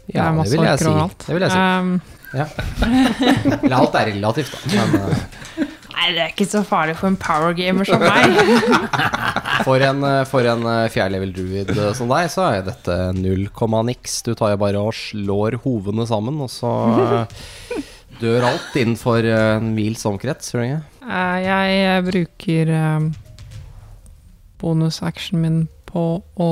[0.10, 0.96] Ja det det vil jeg si.
[1.28, 1.60] Det vil jeg si.
[1.62, 4.86] Um, Eller alt er relativt, da.
[4.88, 5.70] Men uh,
[6.02, 8.36] nei, det er ikke så farlig for en power gamer som meg.
[9.68, 13.48] for en, eh, for en eh, fjerdelevel druid eh, som deg, så er dette null
[13.56, 14.22] komma niks.
[14.26, 16.72] Du tar jo bare og slår hovene sammen, og så
[18.22, 20.82] dør alt innenfor en mils omkrets, gjør jeg.
[21.02, 22.74] Jeg bruker
[24.62, 26.52] bonusaksjonen bonusactionen min på å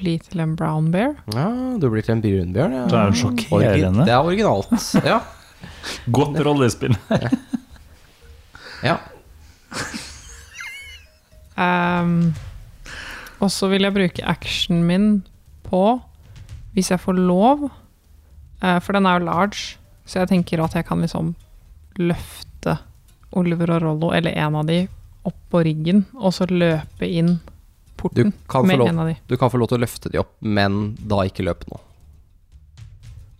[0.00, 1.14] bli til en brown bear.
[1.34, 1.48] Ja,
[1.80, 2.84] du blir til en brunbjørn, ja.
[2.90, 4.06] Det er jo sjokkerende.
[4.08, 4.88] Det er originalt.
[5.06, 5.20] Ja.
[6.16, 6.96] Godt rollespill.
[8.88, 9.00] ja.
[11.60, 12.32] Um,
[13.36, 15.08] og så vil jeg bruke actionen min
[15.66, 15.98] på,
[16.72, 19.76] hvis jeg får lov, uh, for den er jo large,
[20.08, 21.34] så jeg tenker at jeg kan liksom
[22.00, 22.78] løfte
[23.36, 24.86] Oliver og Rollo, eller en av de,
[25.28, 27.36] opp på ryggen, og så løpe inn
[28.00, 28.32] porten
[28.66, 29.14] med lov, en av de.
[29.28, 31.78] du kan få lov til å løfte de opp, men da ikke løp nå.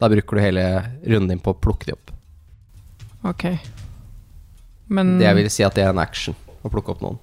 [0.01, 0.65] Da bruker du hele
[1.05, 2.13] runden din på å plukke de opp.
[3.33, 3.45] Ok.
[4.89, 7.19] Men, Det vil si at det er en action å plukke opp noen.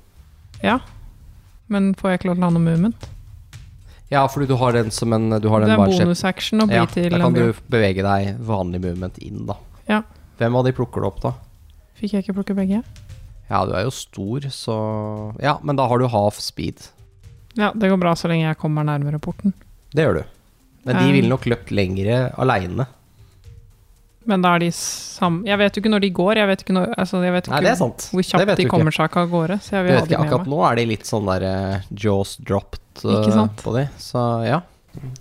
[0.64, 0.80] ja.
[1.68, 3.08] Men får jeg ikke lov til å ha noe movement?
[4.08, 6.78] Ja, fordi du har den som en Du har Det er en bonusaction å bli
[6.78, 9.58] Ja, til da kan du bevege deg vanlig movement inn, da.
[9.90, 9.98] Ja.
[10.40, 11.34] Hvem av de plukker du opp, da?
[12.00, 12.80] Fikk jeg ikke plukke begge?
[13.50, 14.78] Ja, du er jo stor, så
[15.44, 16.88] Ja, men da har du half speed.
[17.58, 19.54] Ja, det går bra så lenge jeg kommer nærmere porten.
[19.94, 20.24] Det gjør du.
[20.88, 22.86] Men de Um, ville nok løpt lengre aleine.
[24.28, 25.40] Men da er de sam...
[25.48, 27.56] Jeg vet jo ikke når de går, jeg vet ikke, når, altså, jeg vet ikke
[27.56, 28.08] Nei, det er sant.
[28.12, 29.58] hvor Det kjapt vet de kommer seg av gårde.
[29.64, 30.52] Så jeg Jeg vil ha vet ikke, med akkurat meg.
[30.54, 34.60] nå er de litt sånn der uh, jaws dropped uh, på de, så ja.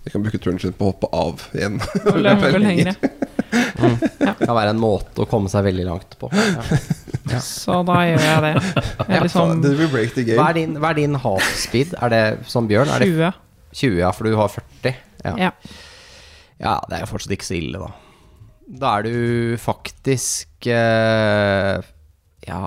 [0.07, 1.79] Jeg kan bruke turen sin på å hoppe av igjen.
[2.03, 2.97] Og løpe lengre.
[3.53, 6.31] Det kan være en måte å komme seg veldig langt på.
[6.33, 6.81] Ja.
[7.27, 7.41] Ja.
[7.43, 8.83] Så da gjør jeg det.
[9.11, 9.65] Jeg liksom
[10.39, 11.97] Hva er din, hva er din half speed?
[11.99, 12.93] Er det som Bjørn?
[12.95, 13.33] Er det 20.
[13.77, 15.01] 20, ja, for du har 40?
[15.27, 15.33] Ja.
[15.41, 15.51] Ja.
[16.63, 17.91] ja, det er jo fortsatt ikke så ille, da.
[18.67, 21.83] Da er du faktisk uh,
[22.47, 22.63] Ja,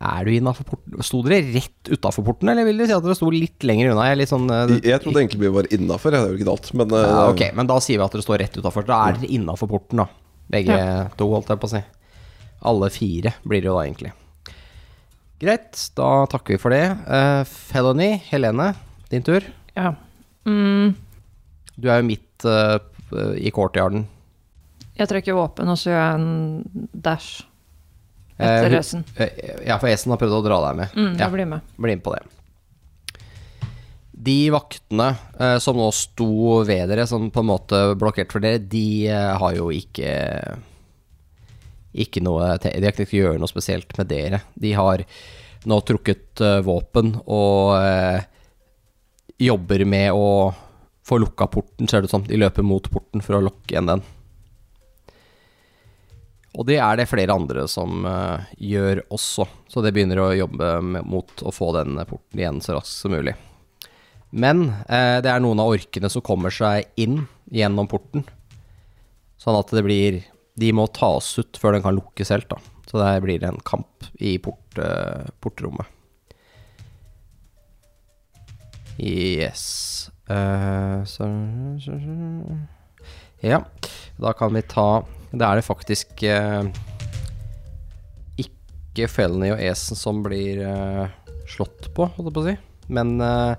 [0.00, 1.00] er du innafor porten?
[1.06, 4.06] Sto dere rett utafor porten, eller vil dere si at dere sto litt lenger unna?
[4.10, 6.72] Jeg, litt sånn, uh, Jeg, trodde egentlig vi var innafor, det er jo ikke alt.
[6.82, 8.86] Men uh, ja, ok, men da sier vi at dere står rett utafor.
[8.90, 10.08] Da er dere innafor porten, da.
[10.50, 10.76] Begge
[11.18, 11.82] to, holdt jeg på å si.
[12.70, 14.12] Alle fire blir det jo da, egentlig.
[15.40, 16.84] Greit, da takker vi for det.
[17.08, 18.72] Uh, Felony, Helene,
[19.12, 19.46] din tur.
[19.76, 19.94] Ja.
[20.48, 20.96] Mm,
[21.80, 22.80] Du er jo midt uh,
[23.38, 24.06] i courtyarden.
[24.98, 27.46] jeg trekker våpen, og så gjør jeg en dash
[28.40, 29.02] Eh, etter uh.
[29.16, 30.94] Eh, Ja, for Esen har prøvd å dra deg med.
[30.96, 31.72] Mm, ja, jeg blir med.
[31.76, 32.22] bli med på det.
[34.20, 38.60] De vaktene eh, som nå sto ved dere, som på en måte blokkerte for dere,
[38.60, 40.10] de eh, har jo ikke
[42.04, 44.42] Ikke noe De har ikke gjøre noe spesielt med dere.
[44.54, 45.04] De har
[45.64, 48.22] nå trukket eh, våpen og eh,
[49.40, 50.52] jobber med å
[51.06, 52.24] få lukka porten, ser det ut som.
[52.26, 54.04] De løper mot porten for å lukke igjen den.
[56.58, 60.74] Og det er det flere andre som eh, gjør også, så det begynner å jobbe
[60.82, 63.36] med, mot å få den porten igjen så raskt som mulig.
[64.30, 68.26] Men eh, det er noen av orkene som kommer seg inn gjennom porten,
[69.40, 70.20] sånn at det blir
[70.60, 72.58] De må tas ut før den kan lukkes helt, da.
[72.90, 75.86] Så det blir en kamp i port, eh, portrommet.
[79.00, 81.26] Yes Eh, så.
[83.40, 83.64] Ja,
[84.16, 86.68] da kan vi ta Da er det faktisk eh,
[88.38, 92.56] ikke Felny og Esen som blir eh, slått på, holdt jeg på å si.
[92.90, 93.54] Men eh,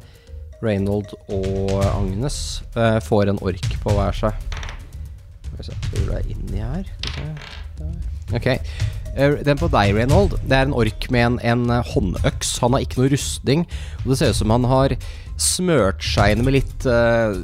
[0.61, 2.37] Reynold og Agnes
[2.75, 4.47] eh, får en ork på hver seg.
[5.45, 6.87] Skal vi se, inni her?
[8.31, 8.47] Ok.
[9.15, 12.57] Eh, Den på deg, Reynold, det er en ork med en, en eh, håndøks.
[12.63, 13.65] Han har ikke noe rustning,
[14.03, 14.95] og det ser ut som han har
[15.41, 17.41] smørt seg inn med litt eh,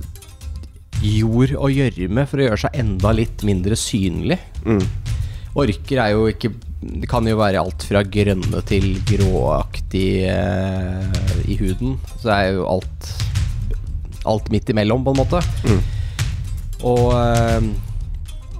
[1.03, 4.39] jord og gjørme for å gjøre seg enda litt mindre synlig.
[4.65, 4.83] Mm.
[5.57, 11.57] Orker er jo ikke Det kan jo være alt fra grønne til gråaktig eh, i
[11.57, 11.95] huden.
[12.17, 13.13] Så det er jo alt
[14.27, 15.39] Alt midt imellom, på en måte.
[15.63, 15.77] Mm.
[16.83, 17.61] Og, eh,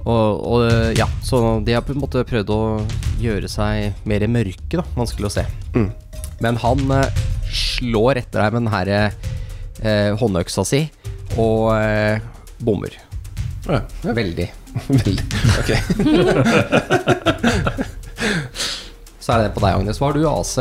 [0.08, 0.62] og, og
[0.96, 2.60] ja, så de har på en måte prøvd å
[3.20, 4.84] gjøre seg mer mørke, da.
[4.96, 5.44] Vanskelig å se.
[5.74, 5.90] Mm.
[6.40, 7.20] Men han eh,
[7.52, 10.86] slår etter deg med den her eh, håndøksa si
[11.36, 12.16] og eh,
[12.64, 12.96] bommer.
[13.68, 14.12] Ja, ja.
[14.16, 14.48] Veldig.
[14.88, 15.24] Veldig.
[15.60, 15.70] Ok.
[19.28, 19.98] Så er det på deg, Agnes.
[20.00, 20.54] Hva har du AC?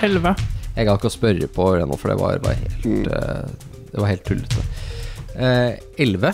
[0.00, 0.30] 11.
[0.72, 3.02] Jeg gadd ikke å spørre på det nå, for det var bare helt Mm.
[3.12, 3.44] eh,
[3.90, 4.62] Det var helt tullete.
[5.36, 6.32] Uh, 11?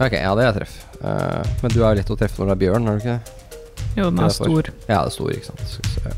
[0.00, 0.74] Ok, ja, det er treff.
[1.04, 3.22] Uh, men du er lett å treffe når det er bjørn, er du ikke det?
[3.96, 4.70] Jo, den er stor.
[4.88, 5.62] Ja, det er stor, ikke sant.
[5.68, 6.10] Skal vi se.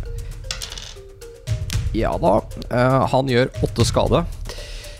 [1.98, 2.34] Ja da.
[2.72, 4.24] Uh, han gjør åtte skade.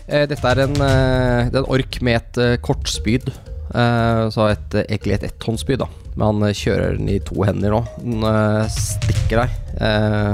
[0.05, 3.33] Uh, dette er en, uh, det er en ork med et kort kortspyd.
[3.69, 5.87] Eh, så et, eh, egentlig et etthåndsspyd, da.
[6.19, 7.79] Men han eh, kjører den i to hender nå.
[8.03, 10.33] Den eh, stikker deg eh,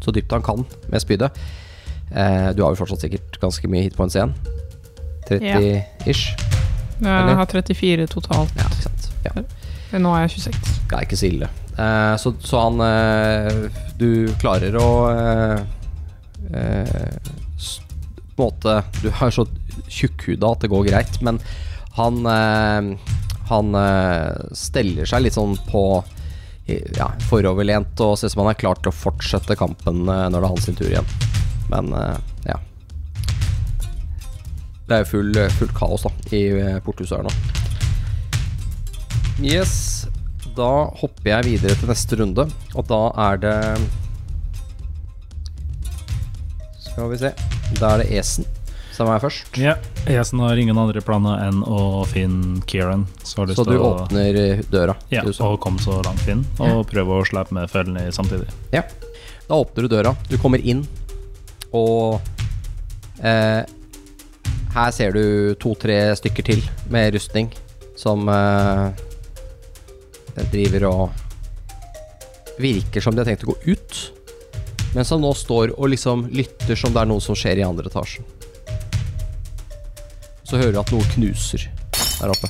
[0.00, 1.36] så dypt han kan med spydet.
[2.08, 4.32] Eh, du har jo fortsatt sikkert ganske mye hit på en scene.
[5.28, 6.30] 30 ish.
[7.04, 7.18] Ja.
[7.28, 8.54] Jeg har 34 totalt.
[8.56, 9.10] Ja, ikke sant.
[9.26, 9.34] Ja.
[10.00, 10.72] Nå er jeg 26.
[10.88, 11.50] Det er ikke så ille.
[11.76, 12.80] Eh, så, så han
[14.00, 14.08] Du
[14.40, 14.88] klarer å
[16.48, 19.44] På en måte Du er så
[19.92, 21.38] tjukkhuda at det går greit, men
[21.98, 22.24] han
[23.48, 25.84] Han eh, steller seg litt sånn på
[26.68, 30.36] ja, foroverlent og ser ut som han er klar til å fortsette kampen eh, når
[30.36, 31.14] det er hans tur igjen.
[31.72, 32.18] Men eh,
[32.50, 32.58] ja.
[34.88, 36.42] Det er jo full, fullt kaos da i
[36.84, 37.32] porthuset her nå.
[39.44, 39.74] Yes,
[40.56, 43.56] da hopper jeg videre til neste runde, og da er det
[46.88, 47.30] Skal vi se.
[47.78, 48.48] Da er det Esen
[48.98, 49.54] som er først.
[49.62, 49.76] Ja,
[50.10, 53.04] Esen har ingen andre planer enn å finne Kieran.
[53.22, 54.96] Så, Så du å- åpner eh, døra.
[55.14, 58.48] Ja, og kom så langt inn, og prøve å slippe med følgene samtidig.
[58.74, 58.82] Ja.
[59.48, 60.16] Da åpner du døra.
[60.28, 60.82] Du kommer inn,
[61.72, 62.18] og
[63.22, 63.62] eh,
[64.74, 67.48] her ser du to-tre stykker til med rustning
[67.96, 68.90] som eh,
[70.52, 71.24] driver og
[72.58, 73.98] Virker som de har tenkt å gå ut,
[74.96, 77.86] men som nå står og liksom lytter som det er noe som skjer i andre
[77.86, 78.24] etasjen.
[80.48, 81.66] Så hører du at noe knuser
[82.18, 82.48] der oppe.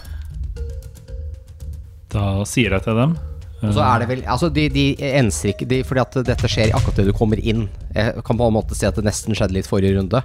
[2.13, 3.17] Da sier jeg til dem
[3.61, 4.85] Og så er det vel Altså, de, de
[5.19, 7.67] enser ikke de, Fordi at dette skjer akkurat idet du kommer inn.
[7.93, 10.23] Jeg kan på en måte si at det nesten skjedde litt forrige runde.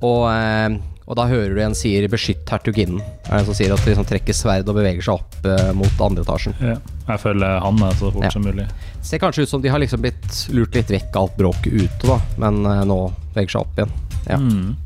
[0.00, 0.78] Og, eh,
[1.10, 3.02] og da hører du en sier 'beskytt hertuginnen'.
[3.26, 5.72] Er det en som sier at de liksom trekker sverd og beveger seg opp eh,
[5.76, 6.54] mot andre etasjen.
[6.62, 6.76] ja,
[7.08, 8.30] Jeg følger han med så fort Ja.
[8.30, 8.68] som mulig.
[9.02, 12.06] Ser kanskje ut som de har liksom blitt lurt litt vekk av alt bråket ute,
[12.06, 12.20] da.
[12.38, 13.92] Men eh, nå beveger seg opp igjen.
[14.30, 14.36] Ja.
[14.38, 14.76] Mm.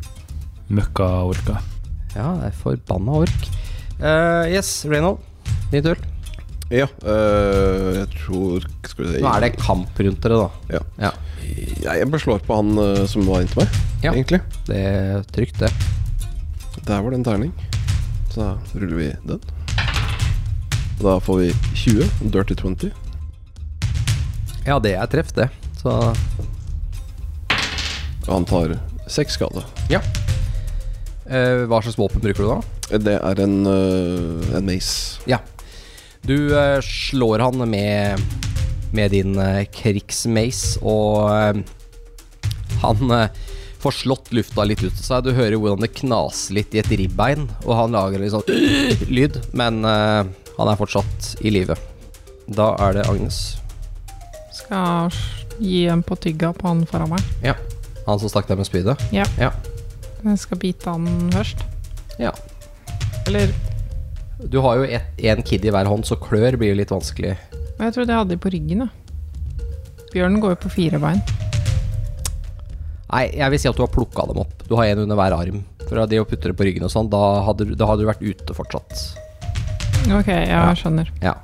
[0.70, 1.60] Møkka-orka.
[2.14, 3.46] Ja, det er forbanna ork.
[4.00, 5.18] Uh, yes, Reynold.
[5.72, 6.02] Din øl.
[6.72, 10.76] Ja, øh, jeg tror Skal vi se Nå er det kamp rundt dere, da.
[10.78, 10.80] Ja.
[11.04, 11.10] Ja.
[11.84, 14.12] Jeg, beslår på han øh, som var inntil meg, Ja.
[14.14, 14.40] egentlig.
[14.66, 15.70] Det er trygt, det.
[16.88, 17.52] Der var det en terning.
[18.32, 19.40] Så da ruller vi den.
[20.98, 22.08] Og da får vi 20.
[22.32, 22.90] Dirty 20.
[24.66, 25.50] Ja, det er treff, det.
[25.82, 26.14] Så
[28.26, 29.62] han tar seks skade.
[29.92, 30.00] Ja.
[31.24, 32.98] Eh, hva slags våpen bruker du da?
[33.00, 35.22] Det er en, uh, en mace.
[35.30, 35.40] Ja.
[36.24, 38.20] Du uh, slår han med,
[38.92, 41.64] med din uh, krigsmace, og
[42.84, 43.16] han
[43.80, 45.24] får slått lufta litt ut av seg.
[45.24, 48.44] Du hører hvordan det knaser litt i et ribbein, og han lager litt sånn
[49.16, 51.76] lyd, men han er fortsatt i live.
[52.52, 53.44] Da er det Agnes.
[54.52, 55.12] Skal
[55.58, 57.32] gi en på tygga på han foran meg.
[57.44, 57.56] Ja.
[58.04, 59.00] Han som stakk deg med spydet.
[60.24, 61.62] Jeg skal bite han først.
[62.18, 62.30] Ja.
[63.26, 63.52] Eller
[64.50, 67.36] Du har jo én kid i hver hånd, så klør blir jo litt vanskelig.
[67.78, 68.90] Men jeg trodde jeg hadde de på ryggen, jeg.
[70.14, 71.20] Bjørnen går jo på fire bein.
[73.14, 74.64] Nei, jeg vil si at du har plukka dem opp.
[74.68, 75.62] Du har en under hver arm.
[75.88, 78.08] For det å putte det på ryggen og sånn, da hadde, du- da hadde du
[78.08, 79.04] vært ute fortsatt.
[80.10, 80.72] Ok, jeg Ja.
[80.74, 81.08] skjønner.
[81.22, 81.34] Ja.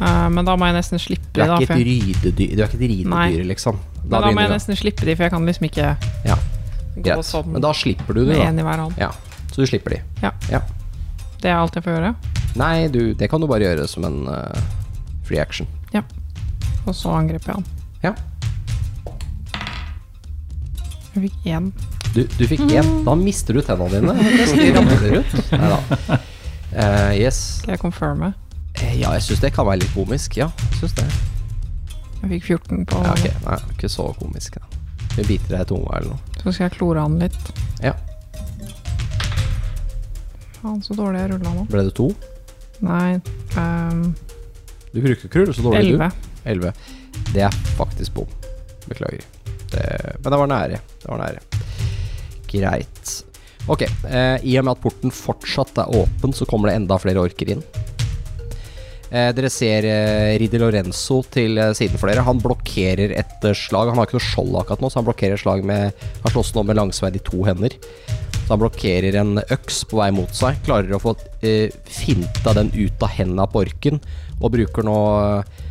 [0.00, 1.46] Uh, men da må jeg nesten slippe de, da.
[1.46, 3.76] du er ikke et ridedyr liksom.
[4.08, 6.36] men da må jeg nesten slippe de, for jeg kan liksom ikke Ja.
[7.26, 8.48] Sånn Men da slipper du det, da.
[8.50, 8.98] én i hver hånd.
[9.00, 9.10] Ja.
[9.52, 10.02] Så du slipper de.
[11.40, 12.14] Det er alt jeg får gjøre.
[12.60, 14.58] Nei, du, det kan du bare gjøre som en uh,
[15.24, 15.66] free action.
[16.88, 17.66] Og så angriper jeg han.
[18.02, 18.14] Ja.
[21.14, 21.70] Jeg fikk én.
[22.14, 22.88] Du, du fikk én.
[23.06, 24.14] Da mister du tennene dine.
[24.56, 25.34] Det ramler ut.
[25.52, 25.80] Neida.
[26.70, 27.40] Uh, yes.
[27.60, 28.32] Skal jeg confirme?
[28.80, 30.38] Eh, Ja, jeg syns det kan være litt komisk.
[30.40, 31.06] Ja, jeg syns det.
[32.20, 33.34] Jeg fikk 14 på Ja, okay.
[33.46, 34.56] Nei, ikke så komisk.
[34.60, 34.82] Da.
[35.16, 36.29] Vi biter deg i tunga eller noe.
[36.40, 37.40] Så skal jeg klore han litt.
[37.84, 37.92] Ja.
[40.60, 41.66] Faen, så dårlig jeg rulla nå.
[41.70, 42.10] Ble det to?
[42.80, 43.18] Nei
[43.60, 44.06] um,
[44.92, 46.00] Du bruker krull, så dårlig du.
[46.00, 46.10] 11.
[46.48, 46.72] 11.
[47.34, 48.30] Det er faktisk bom.
[48.88, 49.24] Beklager.
[49.70, 49.84] Det,
[50.18, 50.80] men det var nære.
[51.02, 51.44] Det var nære.
[52.50, 53.12] Greit.
[53.70, 57.22] Ok, eh, i og med at porten fortsatt er åpen, så kommer det enda flere
[57.22, 57.60] orker inn.
[59.10, 62.22] Eh, dere ser eh, Ridi Lorenzo til eh, siden for dere.
[62.26, 63.90] Han blokkerer et eh, slag.
[63.90, 66.52] Han har ikke noe skjold akkurat nå, så han blokkerer et slag med Han slåss
[66.54, 67.74] nå med langsverd i to hender.
[68.44, 70.60] Så han blokkerer en øks på vei mot seg.
[70.66, 73.98] Klarer å få eh, finta den ut av hendene på orken,
[74.40, 75.66] og bruker nå eh,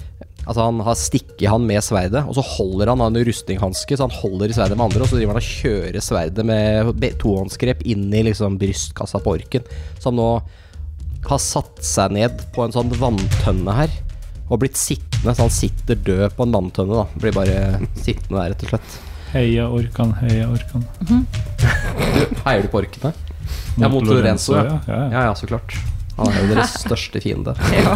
[0.50, 4.08] Altså Han har stikket han med sverdet, og så holder han han en rustninghanske, så
[4.08, 7.12] han holder i sverdet med andre, og så driver han og kjører sverdet med be-
[7.22, 9.68] tohåndsgrep inn i liksom brystkassa på orken.
[10.00, 10.30] Så han nå
[11.28, 13.94] har satt seg ned på en sånn vanntønne her,
[14.50, 17.22] og blitt sittende, så han sitter død på en vanntønne, da.
[17.22, 17.58] Blir bare
[18.06, 18.98] sittende der, rett og slett.
[19.30, 20.88] Heia Orkan, heia Orkan.
[22.48, 23.12] Heier du på orkene?
[23.78, 24.64] Ja, mot Lorenzo, ja.
[24.66, 24.80] ja.
[24.88, 25.04] ja.
[25.12, 25.76] Ja, ja, så klart.
[26.20, 27.56] Han er jo deres største fiende.
[27.80, 27.96] Ja.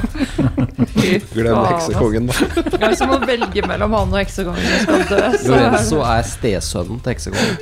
[1.34, 2.64] Glem heksekongen, da.
[2.64, 5.40] Det er som å velge mellom han og heksekongen som skal dø.
[5.42, 7.58] Så Lorenzo er stesønnen til heksekongen.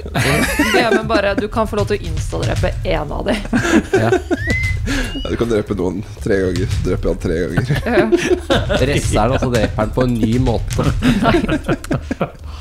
[0.75, 3.41] det men bare Du kan få lov til å instadrepe én av dem.
[3.97, 4.11] Ja.
[5.21, 6.77] Ja, du kan drepe noen tre ganger.
[6.85, 7.65] Drepe han tre ganger.
[7.85, 8.05] Ja.
[8.81, 10.85] Resten er altså dreper han på en ny måte.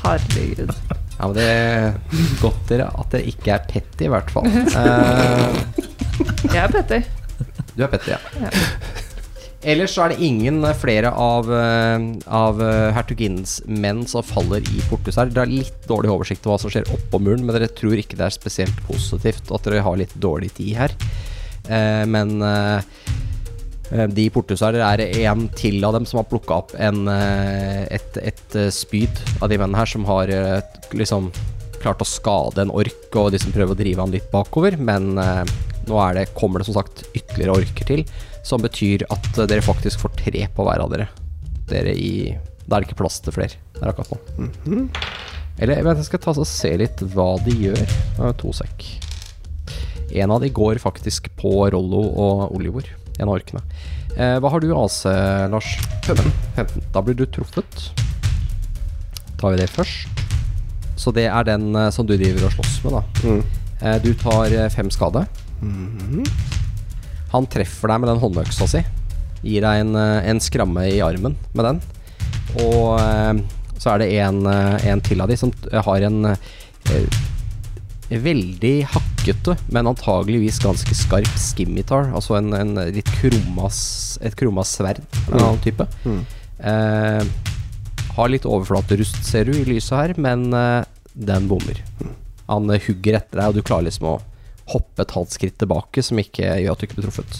[0.01, 0.73] Herregud.
[1.17, 1.97] Ja, men det er
[2.41, 4.47] godt dere at dere ikke er petty, i hvert fall.
[4.49, 5.91] Uh,
[6.53, 7.05] Jeg er Petter.
[7.75, 8.19] Du er Petter, ja.
[8.41, 8.51] Ja.
[9.61, 15.19] Ellers er det ingen flere av, eh, av eh, hertuginnens menn som faller i Portus
[15.21, 15.29] her.
[15.29, 18.17] Dere har litt dårlig oversikt over hva som skjer oppå muren, men dere tror ikke
[18.17, 20.97] det er spesielt positivt at dere har litt dårlig tid her.
[21.69, 22.81] Eh, men eh,
[23.93, 27.05] eh, de i Portus her er en til av dem som har plukka opp en,
[27.05, 30.33] et, et spyd av de mennene her, som har
[30.97, 31.29] liksom
[31.81, 34.77] klart å skade en ork, og de som prøver å drive han litt bakover.
[34.81, 35.43] Men eh,
[35.87, 38.05] nå er det, kommer det som sagt ytterligere orker til,
[38.47, 41.09] som betyr at eh, dere faktisk får tre på hver av dere.
[41.71, 42.13] Dere i
[42.65, 44.87] Da er det ikke plass til flere der akkurat nå.
[45.61, 47.81] Eller vent, jeg skal ta og se litt hva de gjør.
[47.81, 48.85] Det er to sekk.
[50.21, 52.87] En av de går faktisk på Rollo og Olivor.
[53.17, 53.63] En av orkene.
[54.17, 55.03] Eh, hva har du AC,
[55.51, 55.75] Lars?
[56.05, 56.31] 15.
[56.57, 56.87] 15.
[56.93, 57.91] Da blir du truffet.
[59.41, 60.21] Tar vi det først.
[61.01, 63.03] Så det er den eh, som du driver og slåss med, da.
[63.25, 63.61] Mm.
[63.81, 65.25] Eh, du tar eh, fem skade.
[67.31, 68.83] Han treffer deg med den håndøksa si.
[69.41, 71.81] Gir deg en, eh, en skramme i armen med den.
[72.65, 73.41] Og eh,
[73.81, 76.35] så er det en, eh, en til av de som har en
[78.11, 82.11] veldig hakkete, men antageligvis ganske skarp skimitar.
[82.11, 83.69] Altså en, en litt krumma,
[84.21, 85.87] et krumma sverd av en annen type.
[86.03, 86.21] Mm.
[86.61, 87.23] Eh,
[88.15, 91.79] har litt overflaterust, ser du, i lyset her, men eh, den bommer.
[92.49, 94.17] Han eh, hugger etter deg, og du klarer liksom å
[94.73, 97.39] hoppe et halvt skritt tilbake, som ikke gjør at du ikke blir truffet.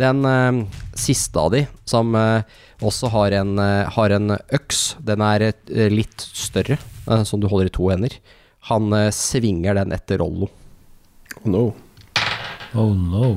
[0.00, 0.62] Den eh,
[0.96, 2.46] siste av de, som eh,
[2.82, 5.50] også har en, eh, har en øks, den er
[5.92, 8.16] litt større, eh, som du holder i to hender.
[8.70, 10.48] Han eh, svinger den etter Rollo.
[11.42, 11.64] Oh no.
[12.78, 13.34] Oh no.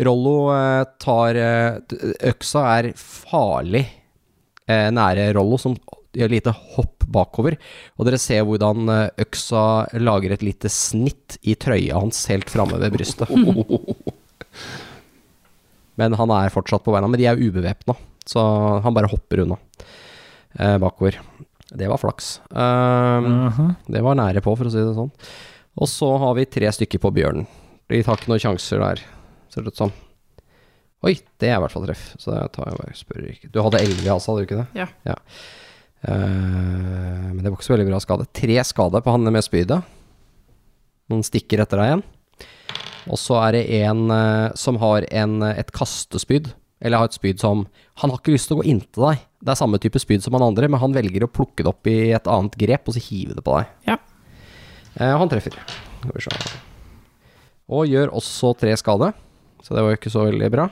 [0.00, 1.96] Rollo eh, tar eh,
[2.30, 5.76] Øksa er farlig eh, nære Rollo, som
[6.16, 7.56] gjør lite hopp bakover.
[7.98, 9.62] Og dere ser hvordan eh, øksa
[10.00, 13.30] lager et lite snitt i trøya hans helt framme ved brystet.
[16.00, 17.10] Men han er fortsatt på beina.
[17.10, 17.96] Men de er ubevæpna,
[18.28, 18.40] så
[18.84, 19.60] han bare hopper unna
[20.58, 21.20] eh, bakover.
[21.70, 22.40] Det var flaks.
[22.50, 23.74] Um, -huh.
[23.86, 25.10] Det var nære på, for å si det sånn.
[25.76, 27.46] Og så har vi tre stykker på bjørnen.
[27.88, 29.02] De tar ikke noen sjanser der,
[29.48, 29.92] ser det ut som.
[31.02, 32.04] Oi, det er i hvert fall treff.
[32.18, 33.50] Så det tar jeg bare spør ikke.
[33.52, 34.80] Du hadde elleve altså, hadde du ikke det?
[34.82, 34.86] Ja.
[35.08, 35.14] Ja.
[36.02, 38.28] Eh, men det var ikke så veldig bra skade.
[38.36, 39.82] Tre skade på han med spydet.
[41.10, 42.06] Noen stikker etter deg igjen.
[43.10, 46.52] Og så er det en uh, som har en, eh, et kastespyd.
[46.80, 47.66] Eller har et spyd som
[48.00, 49.24] Han har ikke lyst til å gå inntil deg.
[49.40, 51.88] Det er samme type spyd som han andre, men han velger å plukke det opp
[51.88, 53.72] i et annet grep og så hive det på deg.
[53.88, 53.96] Ja.
[54.96, 55.56] Uh, han treffer.
[57.70, 59.12] Og gjør også tre skade,
[59.64, 60.68] så det var jo ikke så veldig bra.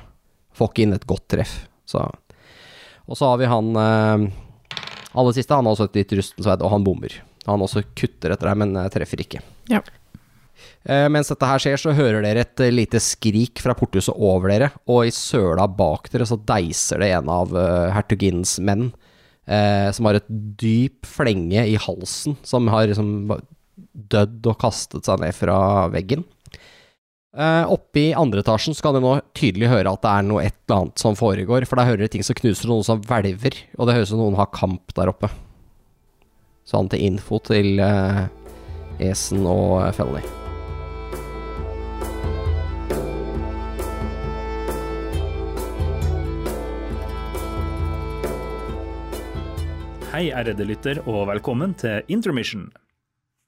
[0.56, 1.54] Får ikke inn et godt treff.
[1.88, 2.02] Så.
[3.08, 3.68] Og så har vi han
[5.12, 5.54] aller siste.
[5.54, 7.14] Han har også et litt rusten sverd, og han bommer.
[7.48, 9.42] Han også kutter etter deg, men eh, treffer ikke.
[9.72, 9.82] Ja.
[10.88, 14.52] Eh, mens dette her skjer, så hører dere et eh, lite skrik fra porthuset over
[14.52, 18.88] dere, og i søla bak dere så deiser det en av uh, hertuginnens menn,
[19.46, 23.30] eh, som har et dyp flenge i halsen, som har liksom
[24.08, 25.58] dødd og kastet seg ned fra
[25.92, 26.24] veggen.
[27.36, 30.54] Eh, oppe i andre etasjen kan dere nå tydelig høre at det er noe et
[30.64, 33.58] eller annet som foregår, for da hører dere ting som knuser, og noen som hvelver,
[33.76, 35.28] og det høres ut som noen har kamp der oppe.
[36.64, 38.24] Sånn til info til uh,
[38.96, 40.24] Esen og eh, Felony.
[50.08, 52.70] Hei, ærede lytter, og velkommen til Intermission.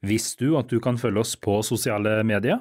[0.04, 2.60] Visste du at du kan følge oss på sosiale medier?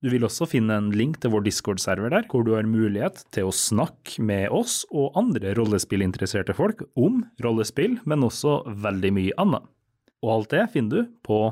[0.00, 3.50] Du vil også finne en link til vår Discord-server der, hvor du har mulighet til
[3.50, 9.66] å snakke med oss og andre rollespillinteresserte folk om rollespill, men også veldig mye annet.
[10.24, 11.42] Og alt det finner du på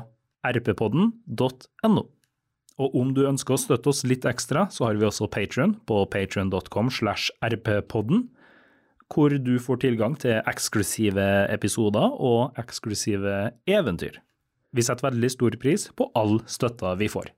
[0.45, 2.03] rppodden.no.
[2.79, 6.01] Og om du ønsker å støtte oss litt ekstra, så har vi også Patron på
[6.09, 8.29] patron.com slash rppodden,
[9.13, 14.21] hvor du får tilgang til eksklusive episoder og eksklusive eventyr.
[14.73, 17.33] Vi setter veldig stor pris på all støtta vi får.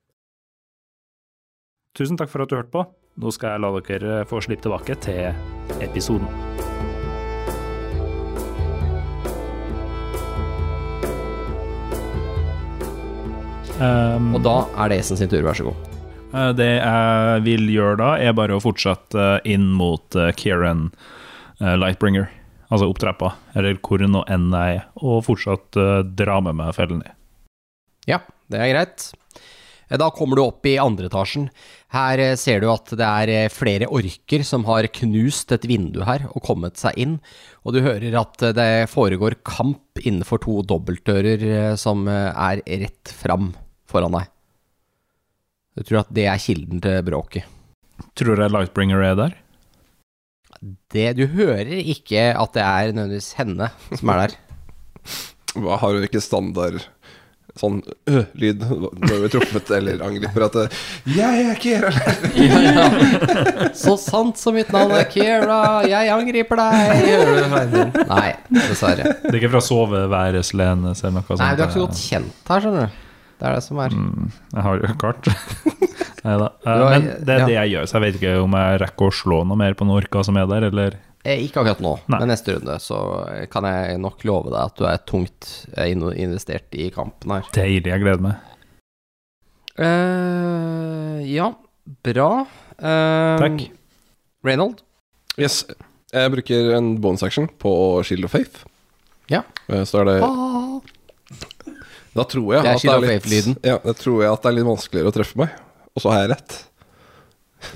[1.97, 2.85] Tusen takk for at du hørte på.
[3.19, 6.29] Nå skal jeg la dere få slippe tilbake til episoden.
[13.81, 15.87] Um, Og da er det Esen sin tur, vær så god.
[16.31, 20.91] Eh, Det jeg vil gjøre da, er bare å fortsette eh, inn mot eh, Kieran
[21.61, 22.25] Lightbringer,
[22.73, 25.77] altså opp trappa, eller hvor nå enn jeg er, og fortsatt
[26.17, 27.11] dra med meg fellen i.
[28.09, 28.17] Ja,
[28.49, 29.11] det er greit.
[29.91, 31.49] Eh, Da kommer du opp i andre etasjen.
[31.91, 36.01] Her eh, ser du at det er eh, flere orker som har knust et vindu
[36.07, 37.19] her og kommet seg inn,
[37.65, 43.51] og du hører at det foregår kamp innenfor to dobbeltdører som er rett fram
[43.91, 44.31] foran deg.
[45.77, 47.45] Du tror at det er kilden til bråket.
[48.17, 49.35] Tror du Lightbringer er der?
[50.91, 54.35] Det, du hører ikke at det er nødvendigvis henne som er der.
[55.57, 56.81] Hva Har hun ikke standard
[57.59, 60.57] sånn øh, lyd når vi truffet eller angriper at
[61.05, 61.91] 'Jeg er Kira.
[62.35, 62.85] ja, ja.
[63.75, 68.07] Så sant som mitt navn er Kira, jeg angriper deg.
[68.07, 69.15] Nei, dessverre.
[69.23, 71.43] Det er ikke fra soveværes Lenes eller noe sånt?
[71.43, 72.99] Nei, du er ikke så godt kjent her, skjønner du.
[73.41, 73.93] Det er det som er.
[73.97, 75.31] Mm, jeg har jo kart.
[76.25, 76.49] Nei da.
[76.65, 79.39] Men det er det jeg gjør, så jeg vet ikke om jeg rekker å slå
[79.49, 82.17] noe mer på noen orker som er der, eller Eh, Ikke akkurat nå, Nei.
[82.19, 82.97] men neste runde så
[83.53, 87.45] kan jeg nok love deg at du er tungt eh, investert i kampen her.
[87.53, 88.47] Deilig, jeg gleder meg.
[89.77, 91.51] Uh, ja,
[92.05, 92.29] bra.
[92.81, 93.61] Uh, Takk.
[94.45, 94.81] Reynold?
[95.39, 95.61] Yes.
[96.11, 97.71] Jeg bruker en bonus action på
[98.03, 98.65] Shield of Faith.
[99.31, 99.43] Ja.
[99.69, 100.81] Eh, Så er det Ah.
[102.11, 103.63] Da tror jeg Det er at det er litt.
[103.63, 105.53] Ja, da tror jeg at det er litt vanskeligere å treffe meg.
[105.95, 106.57] Og så har jeg rett.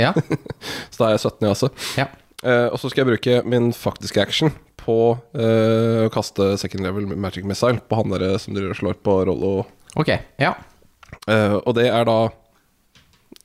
[0.01, 0.11] Ja.
[0.91, 1.69] Så da er jeg 17 i altså.
[1.95, 2.09] Ja.
[2.43, 4.51] Eh, og så skal jeg bruke min faktiske action
[4.85, 8.99] på uh, å kaste second level magic missile på han der som driver og slår
[9.01, 9.53] på Rollo.
[9.97, 10.11] Ok,
[10.41, 10.51] ja.
[11.25, 12.19] uh, og det er da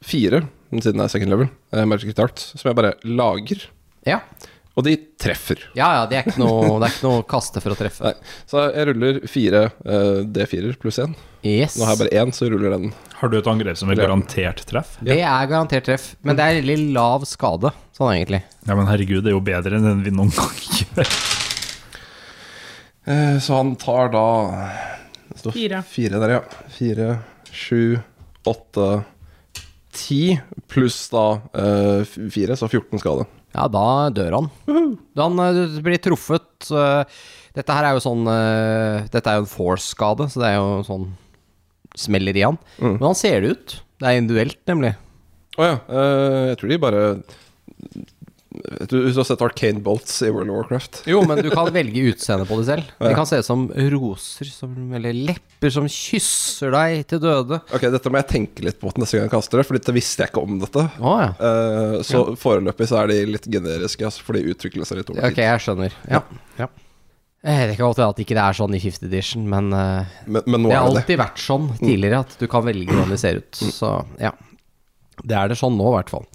[0.04, 3.66] fire, siden det er second level, eh, magic dart, som jeg bare lager.
[4.08, 4.20] Ja,
[4.80, 5.60] Og de treffer.
[5.76, 8.08] ja, ja det, er ikke noe, det er ikke noe kaste for å treffe.
[8.08, 8.36] Nei.
[8.48, 11.12] Så jeg ruller fire uh, D4 pluss én.
[11.44, 11.76] Yes.
[11.76, 12.94] Nå har jeg bare én, så ruller den.
[13.18, 14.94] Har du et angrep som er garantert treff?
[15.04, 18.40] Det er garantert treff, men det er veldig lav skade, sånn egentlig.
[18.64, 21.12] Ja, men herregud, det er jo bedre enn den vi noen gang gjør.
[23.04, 24.26] Uh, så han tar da
[25.30, 25.82] det står Fire.
[25.88, 26.62] Fire der, ja.
[26.72, 27.10] Fire,
[27.52, 27.98] sju,
[28.48, 28.88] åtte,
[29.96, 33.28] 10 pluss da uh, 4, så 14 skade.
[33.54, 33.84] Ja, da
[34.14, 34.48] dør han.
[35.18, 37.20] Han eh, blir truffet eh,
[37.56, 40.84] Dette her er jo sånn eh, Dette er jo en force-skade, så det er jo
[40.86, 41.08] sånn
[41.98, 42.54] Smeller i han.
[42.78, 42.92] Mm.
[43.00, 43.72] Men han ser det ut.
[43.98, 44.92] Det er individuelt, nemlig.
[45.58, 45.78] Å ja.
[45.90, 47.00] eh, jeg tror de bare
[48.50, 52.02] du, du har sett Arcane Bolts i World of Warcraft Jo, men du kan velge
[52.10, 52.88] utseende på det selv.
[52.98, 57.60] De kan se ut som roser, som, eller lepper som kysser deg til døde.
[57.70, 60.24] Ok, dette må jeg tenke litt på neste gang jeg kaster det, for dette visste
[60.24, 60.82] jeg ikke om dette.
[60.98, 61.30] Oh, ja.
[61.38, 65.20] uh, så foreløpig så er de litt generiske, altså, for de utvikler seg litt over
[65.22, 65.30] tid.
[65.30, 65.94] Ok, jeg skjønner.
[66.10, 66.22] Ja.
[66.58, 66.68] ja.
[67.46, 70.10] Eh, Det kan godt være at ikke det er sånn i fifth edition, men uh,
[70.26, 71.20] Men, men det har alltid det det.
[71.22, 73.62] vært sånn tidligere at du kan velge hvordan de ser ut.
[73.78, 74.34] Så ja.
[75.22, 76.26] Det er det sånn nå, i hvert fall.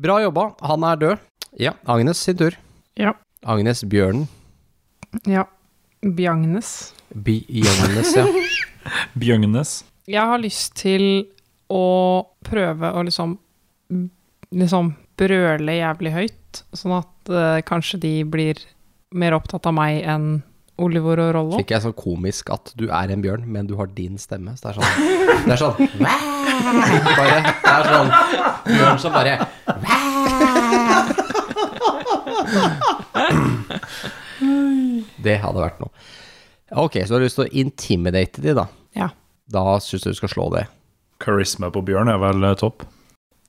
[0.00, 0.46] Bra jobba.
[0.70, 1.26] Han er død.
[1.58, 2.54] Ja, Agnes sin tur.
[2.98, 3.14] Ja.
[3.42, 4.28] Agnes Bjørnen.
[5.26, 5.46] Ja.
[6.00, 6.94] Bjagnes.
[7.14, 8.26] Bjørnes, ja.
[9.20, 9.80] Bjøgnes.
[10.08, 11.26] Jeg har lyst til
[11.70, 11.84] å
[12.46, 13.38] prøve å liksom
[14.50, 18.58] Liksom brøle jævlig høyt, sånn at uh, kanskje de blir
[19.14, 20.40] mer opptatt av meg enn
[20.82, 21.60] Oliver og Rollo.
[21.60, 24.56] Fikk jeg så komisk at du er en bjørn, men du har din stemme.
[24.58, 25.76] Så det er sånn Det er sånn
[27.20, 28.10] Bare, Det er sånn
[28.72, 29.36] bjørn som bare
[35.20, 35.90] Det hadde vært noe.
[36.80, 38.66] Ok, så du har lyst til å intimidate de, da.
[38.96, 39.08] Ja.
[39.50, 40.64] Da syns jeg du skal slå det.
[41.20, 42.78] Karisma på bjørn er vel eh, topp.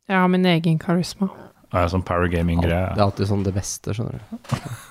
[0.09, 1.27] Jeg har min egen karisma.
[1.71, 2.87] Det er sånn Det paragaming-greie.
[2.91, 4.23] er alltid sånn det beste, skjønner du.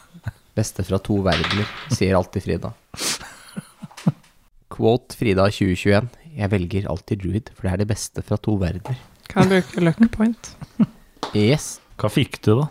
[0.60, 2.72] Beste fra to verdener, sier alltid Frida.
[4.72, 6.08] Quote Frida 2021.
[6.40, 8.98] Jeg velger alltid druid, for det er det beste fra to verdener.
[9.30, 10.42] Kan jeg bruke luck point?
[11.36, 11.78] Yes.
[12.00, 12.66] Hva fikk du, da?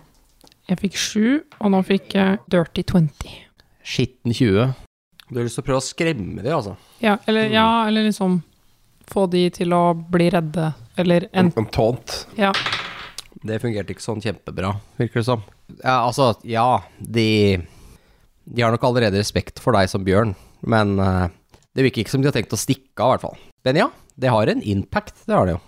[0.70, 1.24] Jeg fikk sju,
[1.58, 3.08] og nå fikk jeg dirty 20.
[3.82, 4.76] Skitten 20.
[5.30, 6.76] Du har lyst til å prøve å skremme dem, altså?
[7.02, 8.40] Ja, eller, ja, eller liksom
[9.10, 10.68] få de til å bli redde,
[11.02, 12.20] eller en taunt.
[12.38, 12.52] Ja.
[13.42, 15.42] Det fungerte ikke sånn kjempebra, virker det som.
[15.80, 17.62] Ja, altså, ja, de
[18.50, 21.30] De har nok allerede respekt for deg som bjørn, men uh,
[21.78, 23.42] det virker ikke som de har tenkt å stikke av, i hvert fall.
[23.66, 25.62] Men ja, det har en impact, det har det jo.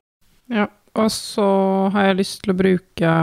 [0.62, 0.66] Ja,
[0.98, 1.48] og så
[1.94, 3.14] har jeg lyst til å bruke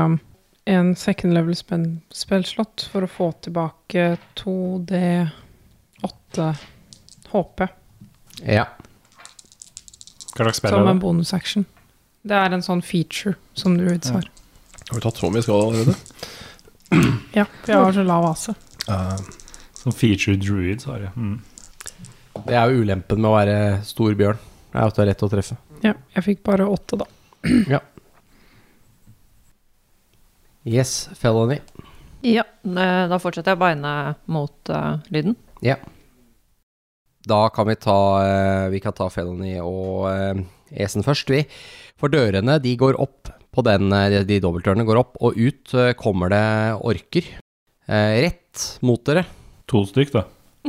[0.69, 4.03] en second level spillslott spellslott for å få tilbake
[4.37, 5.31] 2D8
[7.33, 7.69] HP
[8.45, 8.67] Ja.
[10.37, 11.03] Hva slags spill som er en det?
[11.03, 11.65] bonusaction.
[12.29, 14.29] Det er en sånn feature som druids har.
[14.91, 15.95] Har du tatt så mye skade allerede?
[17.37, 18.45] Ja, for jeg har så lav AC.
[19.83, 21.13] Som feature druids har jeg.
[21.17, 21.37] Mm.
[22.47, 24.39] Det er jo ulempen med å være stor bjørn.
[24.73, 25.57] Det er at du har lett å treffe.
[25.85, 27.07] Ja, jeg fikk bare åtte, da.
[30.69, 31.61] Yes, felony.
[32.27, 35.39] Ja, eh, da fortsetter jeg beinet mot uh, lyden.
[35.65, 35.79] Ja.
[37.29, 40.45] Da kan vi ta uh, Vi kan ta felony og uh,
[40.77, 41.45] esen først, vi.
[41.99, 43.91] For dørene, de går opp på den
[44.29, 46.45] De dobbeltdørene går opp, og ut kommer det
[46.87, 47.27] orker.
[47.89, 49.25] Eh, rett mot dere.
[49.73, 50.23] To stykk, da.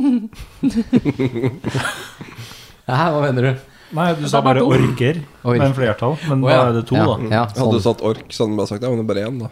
[2.88, 3.69] Hæ, hva mener du?
[3.96, 5.58] Nei, du sa bare orker Ork.
[5.58, 6.14] med en flertall.
[6.30, 7.16] Men Å, da er det to, ja, da.
[7.32, 7.86] Ja, Hadde du sånn.
[7.88, 9.48] satt ork, så hadde du bare sagt ja, men det er bare én, da.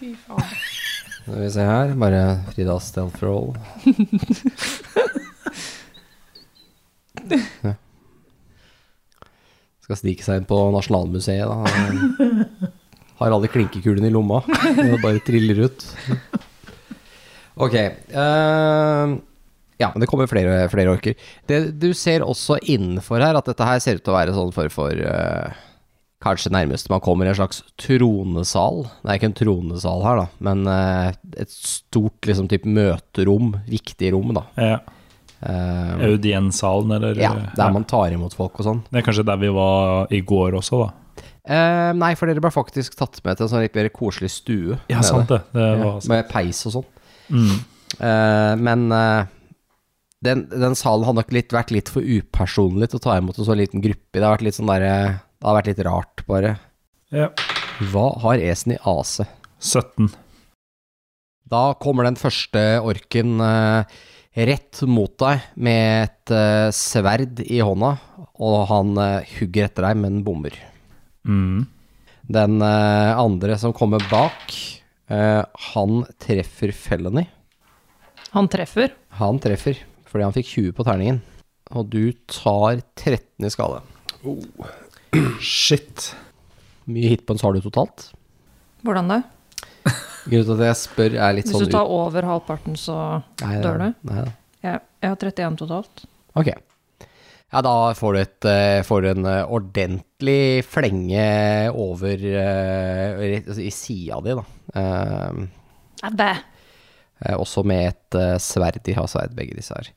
[0.00, 0.50] Fy faen.
[1.20, 1.92] Skal vi se her.
[2.00, 2.22] Bare
[2.54, 3.54] Frida stealth roll.
[7.62, 7.74] Ja.
[9.84, 12.68] Skal snike seg inn på Nasjonalmuseet, da.
[13.20, 14.40] Har alle klinkekulene i lomma.
[14.46, 15.84] Det bare triller ut.
[17.60, 17.74] Ok.
[17.76, 19.14] eh,
[19.80, 21.16] ja, men det kommer flere, flere orker.
[21.48, 24.54] Det du ser også innenfor her, at dette her ser ut til å være sånn
[24.56, 25.50] for, for uh,
[26.20, 28.82] Kanskje nærmest man kommer i en slags tronesal.
[29.00, 31.06] Det er ikke en tronesal her, da, men uh,
[31.40, 33.54] et stort liksom type møterom.
[33.72, 34.42] Viktig rom, da.
[34.60, 34.74] Ja.
[35.40, 37.16] Uh, Audiensalen, eller?
[37.16, 38.82] ja, der man tar imot folk og sånn.
[38.92, 41.24] Det er kanskje der vi var i går også, da.
[41.50, 44.76] Uh, nei, for dere ble faktisk tatt med til en sånn litt mer koselig stue.
[44.92, 45.40] Ja, sant det.
[45.56, 46.88] det Ja, var, med peis og sånn.
[47.32, 47.52] mm.
[47.96, 49.24] Uh, men eh,
[50.24, 53.46] den, den salen hadde nok litt, vært litt for upersonlig til å ta imot en
[53.48, 54.18] så liten gruppe.
[54.18, 54.94] Det har vært litt sånn derre
[55.40, 56.58] Det har vært litt rart, bare.
[57.14, 57.30] ja.
[57.80, 59.22] Hva har Esen i AC?
[59.64, 60.10] 17.
[61.48, 63.88] Da kommer den første orken uh,
[64.36, 67.94] rett mot deg med et uh, sverd i hånda,
[68.36, 70.60] og han uh, hugger etter deg men bommer.
[71.24, 71.64] Mm.
[72.30, 74.52] Den andre som kommer bak,
[75.10, 75.40] eh,
[75.72, 77.24] han treffer Felony.
[78.36, 78.92] Han treffer.
[79.18, 79.80] Han treffer
[80.10, 81.20] fordi han fikk 20 på terningen.
[81.70, 83.82] Og du tar 13 i skade.
[84.26, 84.42] Oh.
[85.42, 86.10] Shit.
[86.84, 88.08] Hvor mye hitpoints har du totalt?
[88.86, 89.20] Hvordan det?
[90.30, 92.96] Grunnen til at jeg spør, er litt Hvis sånn du tar over halvparten, så
[93.40, 93.86] Nei, dør du?
[94.10, 94.34] Nei, da.
[94.66, 96.04] jeg, jeg har 31 totalt.
[96.38, 96.50] Ok.
[97.50, 101.24] Ja, da får du, et, eh, får du en eh, ordentlig flenge
[101.74, 104.44] over uh, altså i sida di, da.
[104.76, 105.40] Uh,
[106.06, 106.30] Æbæ.
[107.20, 108.80] Eh, også med et eh, sverd.
[108.86, 109.90] De har sverd, begge disse her.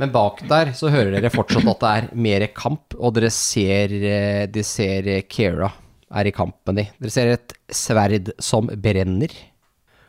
[0.00, 3.94] Men bak der så hører dere fortsatt at det er mer kamp, og dere ser,
[3.94, 5.70] eh, de ser Kera
[6.10, 6.86] er i kamp med de.
[6.98, 9.34] Dere ser et sverd som brenner,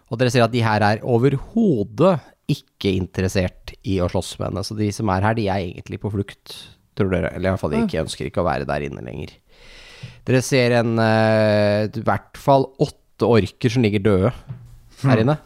[0.10, 2.18] og dere ser at de her er overhodet
[2.52, 4.64] ikke interessert i å slåss med henne.
[4.66, 6.56] Så de som er her, de er egentlig på flukt,
[6.98, 7.30] tror dere.
[7.32, 9.38] Eller i hvert fall de ikke ønsker ikke å være der inne lenger.
[10.28, 14.34] Dere ser en, i hvert fall åtte orker som ligger døde
[15.10, 15.38] her inne.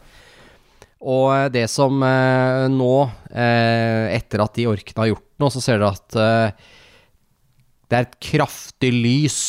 [1.05, 2.93] Og eh, det som eh, nå,
[3.31, 6.49] eh, etter at de orkene har gjort noe, så ser dere at eh,
[7.85, 9.39] det er et kraftig lys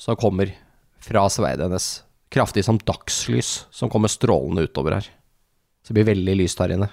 [0.00, 0.52] som kommer
[1.00, 1.88] fra sverdet hennes.
[2.30, 5.06] Kraftig som dagslys som kommer strålende utover her.
[5.82, 6.90] Så det blir veldig lyst her inne.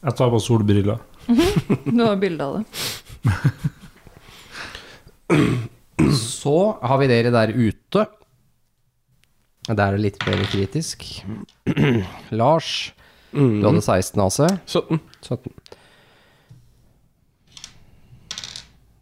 [0.00, 0.98] Jeg tar på solbriller.
[1.84, 2.64] Du har bilde av det.
[6.16, 8.06] Så har vi dere der ute.
[9.68, 11.04] Der er det litt mer kritisk.
[12.40, 12.92] Lars,
[13.32, 14.38] du hadde 16 AC.
[14.66, 15.00] 17.
[15.22, 15.52] 17.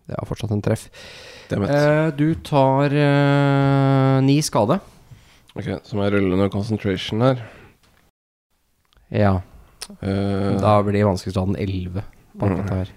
[0.08, 0.86] Det var fortsatt en treff.
[1.52, 4.80] Eh, du tar eh, ni skade.
[5.56, 7.44] Ok, så må jeg rulle ned concentration her.
[9.14, 9.38] Ja,
[10.04, 12.02] Eh, da blir vanskelighetsgraden 11
[12.36, 12.90] på dette her.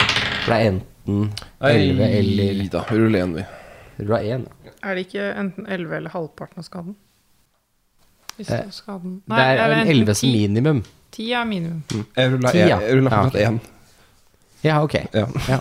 [0.00, 1.18] For det er enten
[1.60, 3.44] 11 eller da, rull én, vi.
[3.98, 4.46] Du har 1.
[4.82, 6.96] Er det ikke enten 11 eller halvparten av skaden?
[8.36, 10.82] Hvis Eh, det er skaden Det er en enten 11 som minimum.
[11.14, 11.82] 10 er minimum.
[12.16, 12.78] Jeg rulla Ti, ja.
[12.82, 13.46] jeg rulla Ja, fortsatt ok.
[13.46, 13.60] én.
[14.64, 14.94] Ja, ok.
[15.14, 15.26] Ja.
[15.48, 15.58] Ja.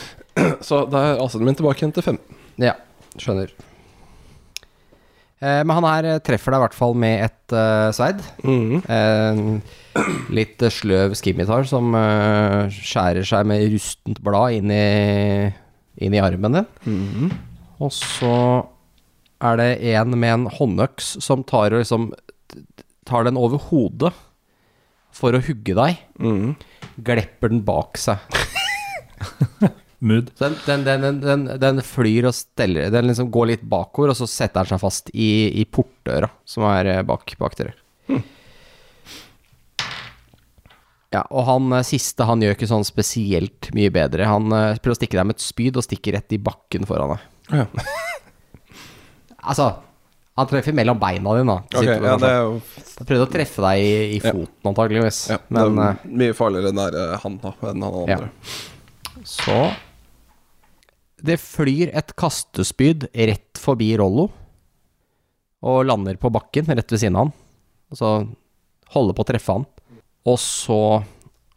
[0.68, 2.42] Så da er AC-en min tilbake igjen til 15.
[2.62, 2.74] Ja,
[3.18, 3.50] skjønner.
[5.44, 8.22] Eh, men han her eh, treffer deg i hvert fall med et uh, sverd.
[8.44, 8.84] Mhm.
[8.88, 9.62] En
[10.34, 15.50] litt sløv skimitar som uh, skjærer seg med rustent blad inn i,
[16.06, 16.70] inn i armen din.
[16.86, 17.34] Mhm.
[17.84, 18.34] Og så
[19.44, 22.12] er det en med en håndøks som tar, og liksom,
[23.08, 24.14] tar den over hodet
[25.14, 26.00] for å hugge deg.
[26.18, 26.54] Mm.
[27.04, 28.22] Glepper den bak seg.
[30.04, 30.32] Mood.
[30.36, 34.28] Den, den, den, den, den flyr og steller Den liksom går litt bakover, og så
[34.28, 35.30] setter den seg fast i,
[35.62, 37.72] i portdøra som er eh, bak, bak dere.
[41.14, 44.26] Ja, og han eh, siste han gjør ikke sånn spesielt mye bedre.
[44.28, 47.14] Han eh, prøver å stikke deg med et spyd og stikker rett i bakken foran
[47.14, 47.30] deg.
[47.52, 47.66] Ja.
[49.44, 49.66] Altså,
[50.38, 51.78] han treffer mellom beina dine, da.
[51.78, 52.52] Ok, ja, det er jo
[52.96, 54.30] Han prøvde å treffe deg i, i Ja.
[54.32, 55.18] foten, antageligvis.
[55.28, 58.16] ja, Men det eh, er mye farligere nære han da enn han Ja.
[58.16, 58.30] andre.
[59.28, 59.58] Så
[61.24, 64.30] Det flyr et kastespyd rett forbi Rollo
[65.64, 67.32] og lander på bakken rett ved siden av han.
[67.92, 68.10] Og så
[68.96, 69.66] holder på å treffe han.
[70.24, 71.04] Og så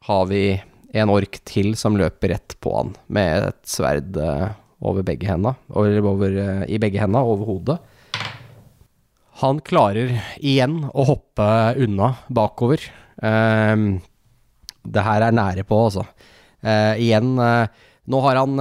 [0.08, 0.62] har vi
[0.94, 4.50] en ork til som løper rett på han med et sverd eh,
[4.80, 7.78] over begge henda, eh, i begge hendene, over hodet.
[9.42, 11.48] Han klarer igjen å hoppe
[11.78, 12.82] unna bakover.
[13.22, 14.00] Ehm,
[14.82, 16.06] det her er nære på, altså.
[16.58, 17.70] Uh, igjen uh,
[18.10, 18.58] Nå har han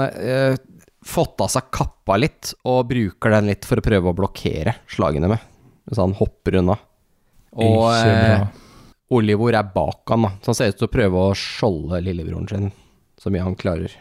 [1.06, 5.30] fått av seg kappa litt, og bruker den litt for å prøve å blokkere slagene
[5.30, 5.44] med.
[5.86, 6.74] Så han hopper unna.
[7.62, 8.42] Og eh.
[9.14, 10.32] Olivor er bak han, da.
[10.42, 12.72] Så han ser ut til å prøve å skjolde lillebroren sin
[13.22, 13.94] så mye han klarer.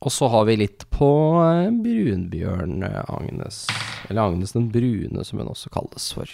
[0.00, 1.08] Og så har vi litt på
[1.44, 3.66] eh, brunbjørn, eh, Agnes.
[4.08, 6.30] Eller Agnes den brune, som hun også kalles for.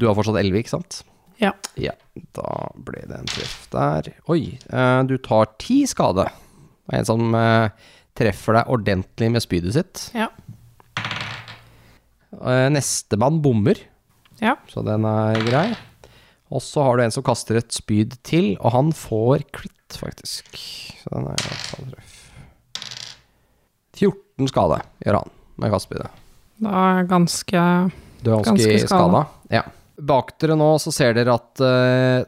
[0.00, 1.02] Du har fortsatt elleve, ikke sant?
[1.40, 1.50] Ja.
[1.76, 1.92] Ja,
[2.38, 4.08] da ble det en treff der.
[4.32, 6.24] Oi, eh, du tar ti skade.
[6.86, 7.36] Det er en som
[8.16, 10.04] treffer deg ordentlig med spydet sitt.
[10.16, 10.30] Ja.
[12.72, 13.76] Nestemann bommer,
[14.40, 14.54] Ja.
[14.72, 15.68] så den er grei.
[16.52, 20.54] Og så har du en som kaster et spyd til, og han får klitt, faktisk.
[21.02, 22.15] Så den er i hvert fall treff.
[23.96, 26.22] 14 skade gjør han med kastspydet.
[26.62, 27.64] Da er ganske
[28.22, 29.24] Du er ganske, Ganske skada.
[29.52, 29.64] Ja.
[29.96, 32.24] Bak dere nå så ser dere at uh,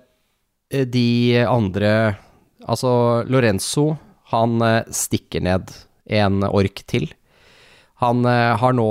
[0.68, 1.92] de andre
[2.68, 3.94] Altså Lorenzo,
[4.32, 5.70] han uh, stikker ned
[6.04, 7.06] en ork til.
[8.02, 8.88] Han uh, har nå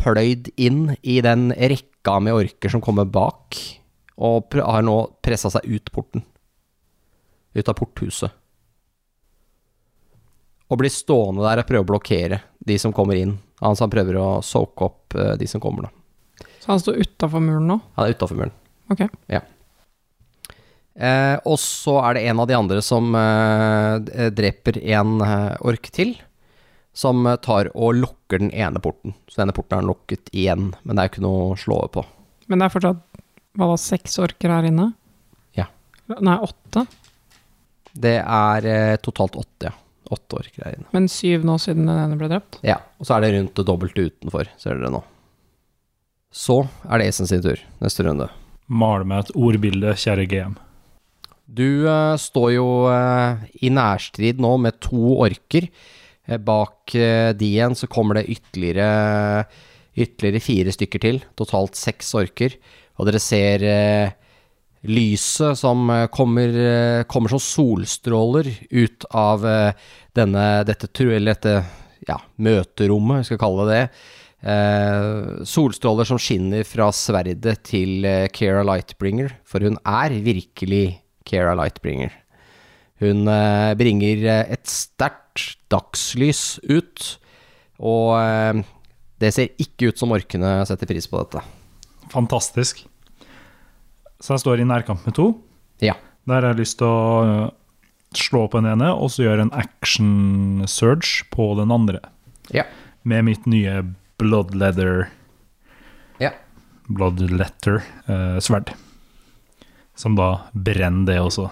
[0.00, 3.58] pløyd inn i den rekka med orker som kommer bak,
[4.18, 6.24] og har nå pressa seg ut porten.
[7.54, 8.34] Ut av porthuset.
[10.70, 13.34] Og blir stående der og prøve å blokkere de som kommer inn.
[13.60, 16.46] Altså han prøver å soake opp eh, de som kommer, da.
[16.60, 17.78] Så han står utafor muren nå?
[17.96, 18.54] Han er utafor muren.
[18.92, 19.02] Ok.
[21.00, 25.90] Eh, og så er det en av de andre som eh, dreper en eh, ork
[25.94, 26.14] til.
[26.96, 29.14] Som eh, tar og lukker den ene porten.
[29.30, 32.04] Så denne porten er lukket igjen, men det er ikke noe å slå på.
[32.50, 33.22] Men det er fortsatt
[33.58, 34.90] hva da, seks orker her inne?
[35.58, 35.66] Ja.
[36.20, 36.84] Nei, åtte?
[37.90, 39.76] Det er eh, totalt åtte, ja.
[40.10, 40.88] Åtte orker greiene.
[40.94, 42.58] Men syv nå siden den ene ble drept.
[42.66, 45.04] Ja, og så er det rundt det dobbelte utenfor, ser dere nå.
[46.34, 48.26] Så er det Esen sin tur, neste runde.
[48.70, 50.58] Mal meg et ordbilde, kjære GM.
[51.50, 55.66] Du uh, står jo uh, i nærstrid nå med to orker.
[56.26, 59.48] Eh, bak uh, de igjen så kommer det ytterligere,
[59.98, 61.18] ytterligere fire stykker til.
[61.38, 62.54] Totalt seks orker.
[63.00, 63.64] Og dere ser
[64.86, 69.72] lyset som eh, kommer, eh, kommer som solstråler ut av eh,
[70.16, 71.54] denne, dette, dette
[72.08, 73.82] ja, møterommet, vi kalle det.
[74.40, 82.14] Eh, solstråler som skinner fra sverdet til Keira Lightbringer, for hun er virkelig Keira Lightbringer.
[83.00, 87.04] Hun eh, bringer et sterkt dagslys ut,
[87.80, 88.60] og eh,
[89.20, 91.44] det ser ikke ut som orkene setter pris på dette.
[92.12, 92.84] Fantastisk.
[94.20, 95.30] Så jeg står i nærkamp med to.
[95.80, 95.94] Ja.
[96.28, 97.46] Der har jeg lyst til å øh,
[98.16, 102.02] slå på den ene, og så gjøre en action surge på den andre.
[102.52, 102.66] Ja.
[103.08, 103.80] Med mitt nye
[104.20, 105.08] blood leather
[106.20, 106.34] Ja.
[106.90, 108.74] Blood letter eh, sverd.
[109.96, 111.48] Som da brenner det også.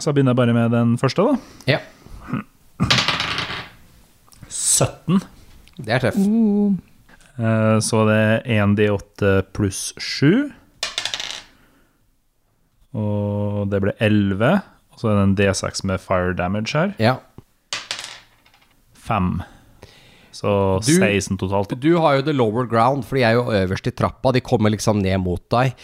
[0.00, 1.36] Så begynner jeg bare med den første, da.
[1.68, 1.80] Ja.
[4.48, 5.20] 17.
[5.80, 6.24] Det er tøft.
[6.28, 6.72] Uh,
[7.40, 10.50] Eh, Så det er 1D8 pluss 7.
[12.94, 14.60] Og det ble 11.
[14.92, 16.94] Og så er det en D6 med fire damage her.
[17.00, 17.16] Ja.
[19.02, 19.42] 5.
[20.32, 21.74] Så Du- 16 totalt.
[21.80, 24.32] Du har jo the lower ground, for de er jo øverst i trappa.
[24.32, 25.74] De kommer liksom ned mot deg.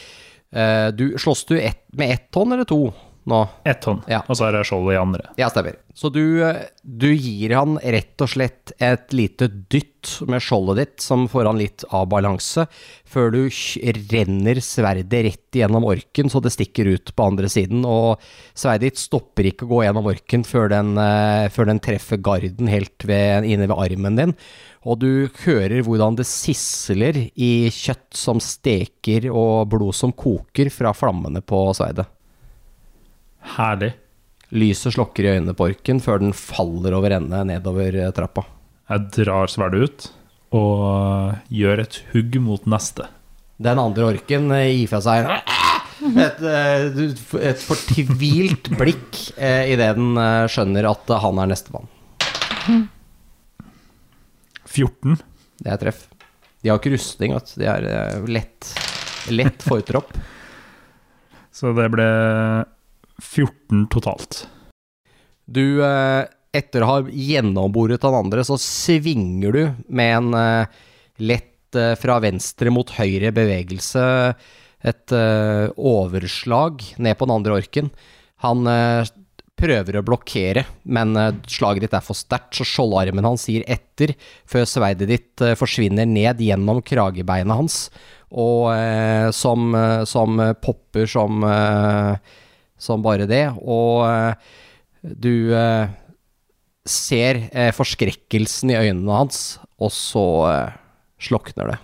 [0.52, 2.92] Eh, du, slåss du ett- med ett hånd eller to
[3.28, 3.42] nå?
[3.68, 4.06] Ett hånd.
[4.10, 4.22] Ja.
[4.26, 5.28] Og så er det skjoldet i andre.
[5.38, 5.76] Ja, stemmer.
[5.98, 6.22] Så du,
[6.82, 11.58] du gir han rett og slett et lite dytt med skjoldet ditt, som får han
[11.58, 12.68] litt av balanse,
[13.08, 13.40] før du
[14.12, 17.82] renner sverdet rett gjennom orken, så det stikker ut på andre siden.
[17.88, 18.22] Og
[18.54, 22.70] sverdet ditt stopper ikke å gå gjennom orken før den, eh, før den treffer garden
[22.70, 24.36] helt ved, inne ved armen din.
[24.86, 25.10] Og du
[25.42, 31.66] hører hvordan det sisler i kjøtt som steker og blod som koker fra flammene på
[31.76, 32.06] sverdet.
[33.57, 33.92] Herlig.
[34.57, 38.46] Lyset slokker i øynene på orken før den faller over ende nedover eh, trappa.
[38.88, 40.07] Jeg drar sverdet ut
[40.57, 43.05] og gjør et hugg mot neste.
[43.61, 47.01] Den andre orken eh, gir fra seg et, eh,
[47.51, 51.90] et fortvilt blikk eh, idet den eh, skjønner at eh, han er nestemann.
[54.68, 55.18] 14.
[55.59, 56.05] Det er treff.
[56.62, 57.53] De har ikke rustning, vet.
[57.59, 58.72] De er eh, lett,
[59.34, 60.16] lett fortropp.
[61.59, 62.09] Så det ble
[63.22, 64.46] 14 totalt.
[65.48, 70.80] Du, eh, etter å ha gjennomboret han andre, så svinger du med en eh,
[71.24, 74.08] lett eh, fra venstre mot høyre bevegelse
[74.78, 77.88] et overslag ned på den andre orken.
[78.44, 78.60] Han
[79.58, 81.18] prøver å blokkere, men
[81.50, 84.12] slaget ditt er for sterkt, så skjoldarmen hans gir etter
[84.46, 87.88] før sverdet ditt forsvinner ned gjennom kragebeina hans,
[88.30, 88.70] og
[89.34, 89.74] som,
[90.06, 91.42] som popper som,
[92.78, 93.44] som bare det.
[93.60, 94.52] Og eh,
[95.02, 95.90] du eh,
[96.88, 100.76] ser eh, forskrekkelsen i øynene hans, og så eh,
[101.28, 101.78] slokner det.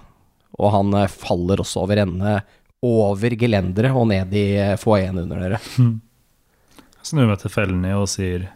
[0.61, 2.38] Og han eh, faller også over ende,
[2.84, 5.61] over gelenderet og ned i eh, foajeen under dere.
[5.74, 8.49] Jeg snur meg til fellene og sier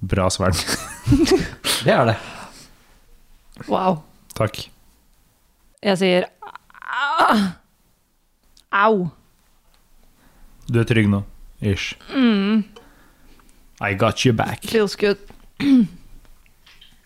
[0.00, 0.56] Bra sverd.
[1.84, 2.14] Det er det.
[3.68, 3.98] wow.
[4.36, 4.62] Takk.
[5.84, 6.26] Jeg sier
[6.80, 7.42] ah,
[8.72, 9.08] au.
[10.70, 11.22] Du er trygg nå?
[11.60, 11.96] Ish.
[12.14, 12.64] Mm,
[13.80, 14.64] I got you back.
[14.64, 15.18] feels good.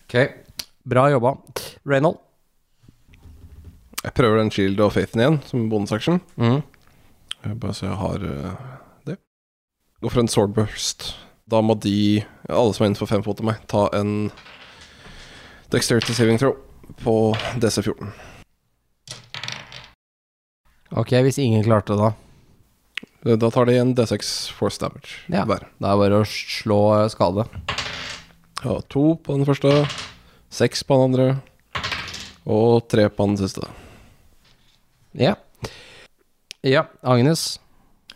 [0.05, 0.15] Ok,
[0.85, 1.35] bra jobba.
[1.85, 2.17] Reynold.
[4.03, 6.21] Jeg prøver den Shield of Faithen igjen, som bonusaction.
[6.37, 6.61] Mm.
[7.45, 8.51] Jeg Bare så jeg har uh,
[9.05, 9.17] det.
[10.01, 11.15] Gå for en swordburst.
[11.51, 14.29] Da må de, alle som er innenfor fem fot av meg, ta en
[15.73, 16.55] dexterity saving throw
[17.01, 18.13] på DC14.
[20.93, 22.11] Ok, hvis ingen klarte det da.
[23.25, 25.45] Eh, Da tar de en D6 force damage Ja.
[25.45, 25.65] hver.
[25.79, 27.47] Det er bare å slå eh, skade.
[28.63, 29.87] Ja, to på den første,
[30.49, 31.41] seks på den andre,
[32.45, 33.67] og tre på den siste.
[35.13, 35.35] Ja.
[36.63, 37.59] Ja, Agnes.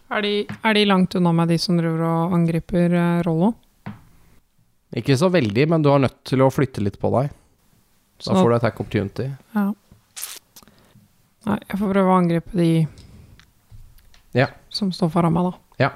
[0.09, 3.53] Er de, er de langt unna meg, de som driver og angriper eh, Rollo?
[4.95, 7.29] Ikke så veldig, men du har nødt til å flytte litt på deg.
[8.25, 9.27] Da får du attack opportunity.
[9.53, 9.67] Ja.
[11.47, 12.69] Nei, jeg får prøve å angripe de
[14.35, 14.49] Ja.
[14.69, 15.53] som står foran meg, da.
[15.85, 15.91] Ja.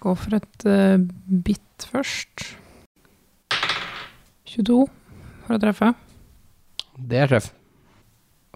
[0.00, 0.96] Gå for et uh,
[1.44, 2.46] bitt først.
[4.48, 4.84] 22
[5.44, 5.90] for å treffe.
[6.94, 7.50] Det er treff.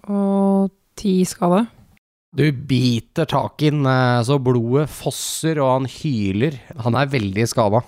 [0.09, 1.65] Og 10 skade.
[2.35, 6.59] Du biter tak i den eh, så blodet fosser, og han hyler.
[6.85, 7.81] Han er veldig skada.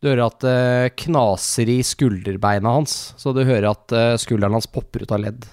[0.00, 4.70] Du hører at det knaser i skulderbeina hans, så du hører at eh, skulderen hans
[4.72, 5.44] popper ut av ledd.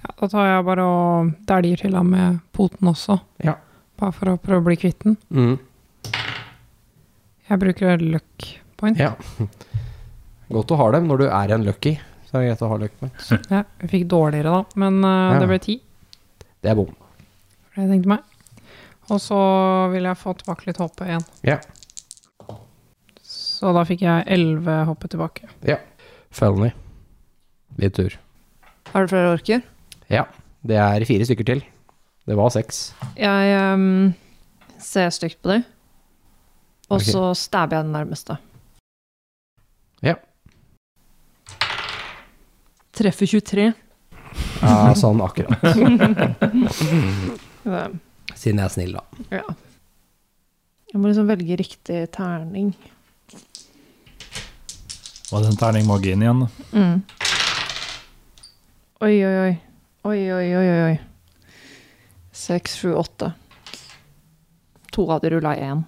[0.00, 3.18] Ja, da tar jeg bare og dæljer til ham med poten også.
[3.44, 3.54] Ja.
[4.00, 5.16] Bare for å prøve å bli kvitt den.
[5.28, 5.58] Mm.
[7.50, 8.46] Jeg bruker luck
[8.80, 8.98] point.
[9.00, 9.12] Ja.
[10.54, 11.96] Godt å ha dem når du er en lucky.
[12.26, 13.28] Så er det greit å ha luck points.
[13.52, 15.40] Ja, jeg fikk dårligere da, men uh, Ja.
[15.42, 15.76] det ble ti.
[16.62, 16.90] Det er bom.
[17.70, 18.26] For det jeg tenkte meg.
[19.10, 19.38] Og så
[19.90, 21.24] vil jeg få tilbake litt hoppe igjen.
[21.46, 21.58] Ja.
[23.26, 25.50] Så da fikk jeg elleve hoppe tilbake.
[26.30, 26.70] Felony.
[27.82, 28.14] Litt tur.
[28.92, 29.64] Har du flere orker?
[30.10, 30.24] Ja.
[30.66, 31.62] Det er fire stykker til.
[32.26, 32.94] Det var seks.
[33.16, 34.14] Jeg um,
[34.78, 35.62] ser stygt på dem,
[36.90, 37.12] og okay.
[37.12, 38.36] så stabber jeg den nærmeste.
[40.04, 40.14] Ja.
[42.96, 43.72] Treffer 23.
[44.60, 45.60] Ja, sånn akkurat.
[48.40, 49.02] Siden jeg er snill, da.
[49.40, 49.46] ja.
[50.90, 52.68] Jeg må liksom velge riktig terning.
[55.30, 56.40] Og den terningen må gå inn igjen?
[56.42, 56.48] da?
[56.74, 56.96] Mm.
[59.06, 59.54] Oi, oi, oi.
[60.00, 60.94] Oi, oi, oi, oi.
[62.32, 63.34] Seks, sju, åtte.
[64.96, 65.82] To av de rulla én.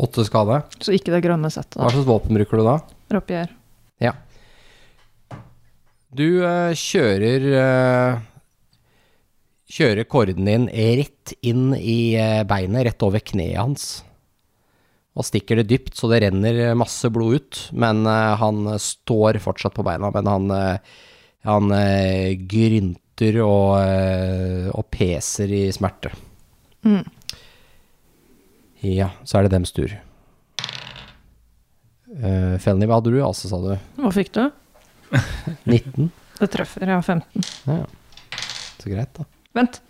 [0.00, 0.62] Åtte skade.
[0.80, 1.76] Så ikke det grønne settet.
[1.76, 2.78] Hva slags våpen bruker du da?
[3.12, 3.52] Rapier.
[4.00, 4.14] Ja.
[6.08, 8.24] Du uh, kjører uh,
[9.68, 13.88] Kjører korden din rett inn i uh, beinet, rett over kneet hans.
[15.12, 17.60] Og stikker det dypt, så det renner masse blod ut.
[17.76, 20.52] Men han står fortsatt på beina, men han,
[21.42, 22.38] han eh,
[23.18, 26.10] grynter og, eh, og peser i smerte.
[26.84, 27.04] Mm.
[28.80, 29.90] Ja, så er det dems tur.
[32.08, 33.18] Uh, Felny, hva hadde du?
[33.22, 33.76] Altså, sa du?
[33.98, 34.50] Hva fikk du?
[35.66, 36.10] 19?
[36.38, 36.86] Det treffer.
[36.86, 36.96] ja.
[36.96, 37.44] har 15.
[37.66, 37.84] Ja.
[38.78, 39.26] Så greit, da.
[39.54, 39.80] Vent.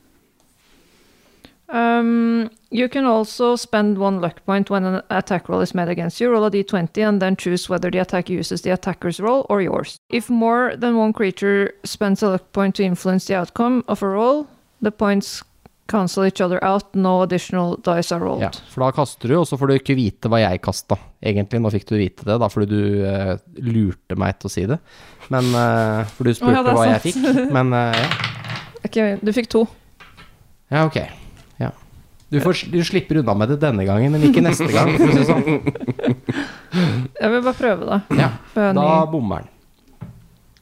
[1.71, 6.21] Um, you can also spend one luck point when an attack roll is made against
[6.21, 6.31] you.
[6.31, 9.97] Roll a d20 and then choose whether the attack uses the attacker's roll or yours.
[10.09, 14.09] If more than one creature spends a luck point to influence the outcome of a
[14.09, 14.47] roll,
[14.81, 15.43] the points
[15.89, 16.95] cancel each other out.
[16.95, 18.43] No additional dice are rolled.
[18.43, 20.97] Ja, for da kaster du, og så får du ikke vite hva jeg kasta.
[21.21, 24.67] Egentlig, nå fikk du vite det, da, fordi du uh, lurte meg til å si
[24.69, 24.81] det.
[25.33, 27.23] Men uh, For du spurte ja, hva jeg fikk.
[27.57, 28.11] Men uh, ja.
[28.89, 29.67] Ok, du fikk to.
[30.73, 31.28] ja, ok.
[32.29, 32.37] Ja.
[32.37, 34.91] Du, får, du slipper unna med det denne gangen, men ikke neste gang.
[35.25, 35.47] Sånn.
[37.23, 37.97] Jeg vil bare prøve da.
[38.13, 39.55] Ja, jeg er da bommer han.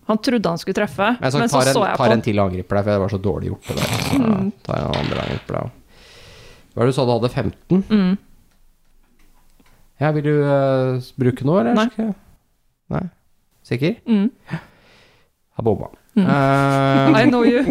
[0.07, 2.15] Han trodde han skulle treffe, Men så men så en, så jeg jeg tar på
[2.15, 3.67] en til og angriper deg, for det var så dårlig gjort.
[3.67, 3.89] Det der.
[4.07, 4.37] Så da
[4.69, 5.75] tar en andre angriper deg.
[6.71, 7.83] Hva var det du sa du hadde 15?
[7.91, 8.15] Mm.
[10.05, 11.75] Ja, vil du uh, bruke noe, eller?
[11.75, 12.07] Nei.
[12.95, 13.03] Nei?
[13.67, 13.97] Sikker?
[14.07, 14.31] Mm.
[15.57, 15.91] Har bomma.
[16.15, 16.27] Mm.
[16.31, 17.67] Uh, I know you.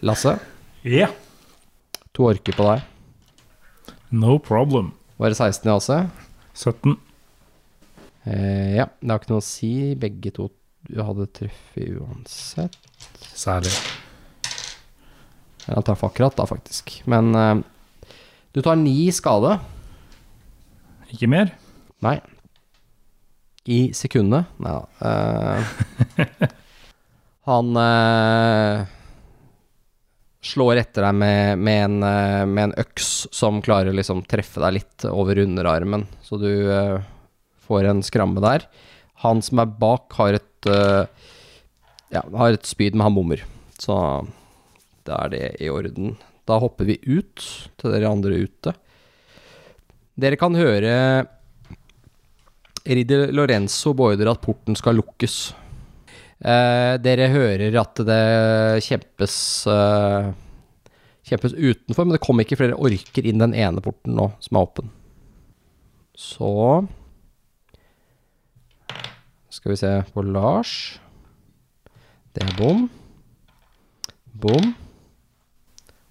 [0.00, 0.38] Lasse,
[0.82, 1.10] Ja.
[2.16, 2.84] to orker på deg.
[4.10, 4.92] No problem.
[5.20, 5.98] Var det 16 i også?
[6.56, 6.94] 17.
[8.24, 9.72] Eh, ja, det har ikke noe å si.
[10.00, 10.48] Begge to
[10.88, 12.76] du hadde truffet uansett.
[13.36, 13.72] Særlig.
[15.68, 16.96] Han traff akkurat da, faktisk.
[17.10, 17.60] Men eh,
[18.56, 19.58] du tar ni skade.
[21.12, 21.52] Ikke mer?
[22.02, 22.16] Nei.
[23.70, 24.48] I sekundet.
[24.58, 25.12] Nei da.
[25.12, 26.48] Eh,
[27.50, 28.96] han eh,
[30.40, 34.62] slår etter deg med, med, en, eh, med en øks som klarer å liksom treffe
[34.62, 37.02] deg litt over underarmen, så du uh,
[37.66, 38.64] får en skramme der.
[39.24, 41.04] Han som er bak, har et uh,
[42.10, 43.44] Ja, har et spyd, men han bommer.
[43.78, 43.94] Så
[45.06, 46.16] da er det i orden.
[46.48, 47.44] Da hopper vi ut
[47.78, 48.72] til dere andre ute.
[50.20, 50.94] Dere kan høre
[52.90, 55.36] Ridder Lorenzo beordre at porten skal lukkes.
[56.40, 58.22] Eh, dere hører at det
[58.86, 59.34] kjempes
[59.68, 60.30] eh,
[61.30, 64.64] Kjempes utenfor, men det kommer ikke flere orker inn den ene porten nå, som er
[64.64, 64.88] åpen.
[66.16, 66.48] Så
[69.52, 70.72] Skal vi se på Lars.
[72.34, 72.88] Det er bom.
[74.32, 74.72] Bom.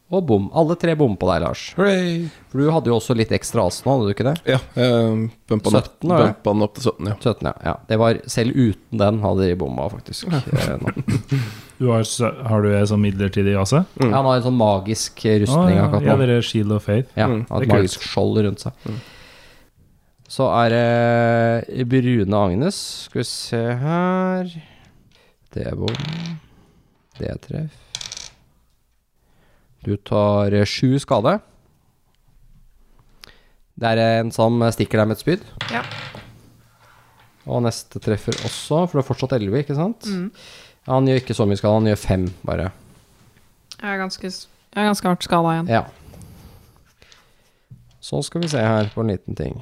[0.10, 0.48] Og bom.
[0.58, 1.68] Alle tre bom på deg, Lars.
[1.78, 2.24] Hooray!
[2.50, 4.34] For du hadde jo også litt ekstra Asen, nå, hadde du ikke det?
[4.50, 6.30] Ja, jeg bumpa den, opp- 17, var det?
[6.34, 7.18] bumpa den opp til 17, ja.
[7.22, 7.54] 17, ja.
[7.70, 7.74] ja.
[7.92, 10.26] Det var selv uten den hadde de bomma, faktisk.
[10.34, 11.46] eh.
[11.80, 12.04] Du har,
[12.50, 13.72] har du en sånn midlertidig AC?
[14.02, 14.10] Mm.
[14.10, 16.26] Ja, han har en sånn magisk eh, rustning ja, akkurat ja, nå.
[16.36, 17.14] er Shield of Faith.
[17.16, 18.90] Ja, Mm, han har et magisk magisk skjold rundt seg.
[20.30, 22.82] Så er det Brune Agnes.
[23.06, 24.52] Skal vi se her
[25.56, 26.04] Det er bom.
[27.18, 27.78] Det er treff.
[29.86, 31.38] Du tar eh, sju skade.
[33.80, 35.46] Det er en som stikker deg med et spyd.
[35.72, 35.86] Ja.
[37.50, 40.06] Og neste treffer også, for du har fortsatt elleve, ikke sant?
[40.06, 40.28] Mm.
[40.90, 42.70] Han gjør ikke så mye skade, han gjør fem, bare.
[43.80, 45.72] Jeg er ganske, jeg er ganske hardt skada igjen.
[45.72, 45.86] Ja.
[48.04, 49.62] Så skal vi se her på en liten ting.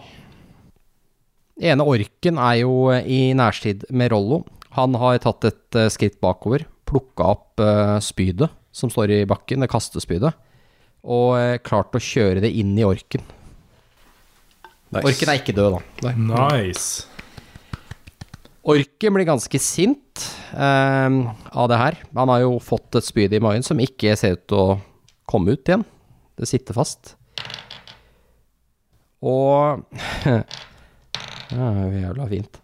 [1.58, 4.44] Ene orken er jo eh, i nærstid med Rollo.
[4.78, 8.48] Han har tatt et eh, skritt bakover, plukka opp uh, spydet
[8.78, 10.36] som står i bakken, det kastespydet,
[11.08, 13.24] og eh, klart å kjøre det inn i orken.
[14.94, 15.04] Nice.
[15.04, 16.12] Orken er ikke død, da.
[16.16, 17.08] Nice.
[18.68, 21.18] Orken blir ganske sint eh,
[21.52, 22.00] av det her.
[22.20, 24.78] Han har jo fått et spyd i magen som ikke ser ut til å
[25.28, 25.86] komme ut igjen.
[26.38, 27.16] Det sitter fast.
[29.26, 29.82] Og
[31.48, 32.60] Ja, jævla fint.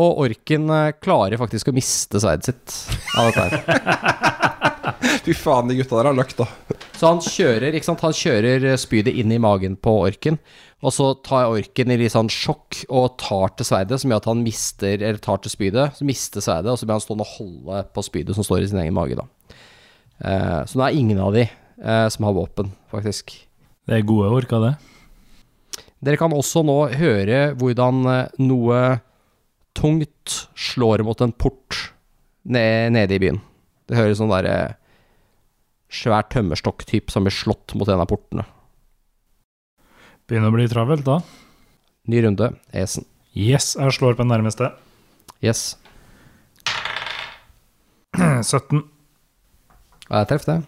[0.00, 2.76] Og orken eh, klarer faktisk å miste sverdet sitt
[3.18, 4.46] av dette her.
[5.30, 6.74] Fy faen, de gutta der har løkt, da.
[6.98, 8.00] Så han kjører, ikke sant?
[8.02, 10.40] Han kjører eh, spydet inn i magen på orken,
[10.82, 14.26] og så tar orken i litt sånn sjokk og tar til sverdet, som gjør at
[14.26, 17.36] han mister, eller tar til spydet, så mister sverdet, og så blir han stående og
[17.36, 19.54] holde på spydet som står i sin egen mage, da.
[20.18, 23.36] Eh, så nå er ingen av de eh, som har våpen, faktisk.
[23.86, 25.84] Det er gode orker, det.
[26.02, 28.02] Dere kan også nå høre hvordan
[28.42, 28.82] noe
[29.78, 31.78] tungt slår mot en port
[32.42, 33.38] ned, nede i byen.
[33.86, 34.79] Det høres sånn derre
[35.90, 38.46] svær tømmerstokktyp som blir slått mot en av portene.
[40.30, 41.20] Begynner å bli travelt, da.
[42.10, 43.06] Ny runde, Esen.
[43.34, 44.70] Yes, jeg slår på den nærmeste.
[45.42, 45.76] Yes.
[48.16, 48.82] 17.
[50.10, 50.60] Ja, jeg treffer det.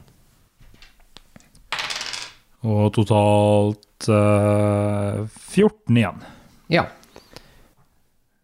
[2.63, 6.23] Og totalt uh, 14 igjen.
[6.71, 6.87] Ja.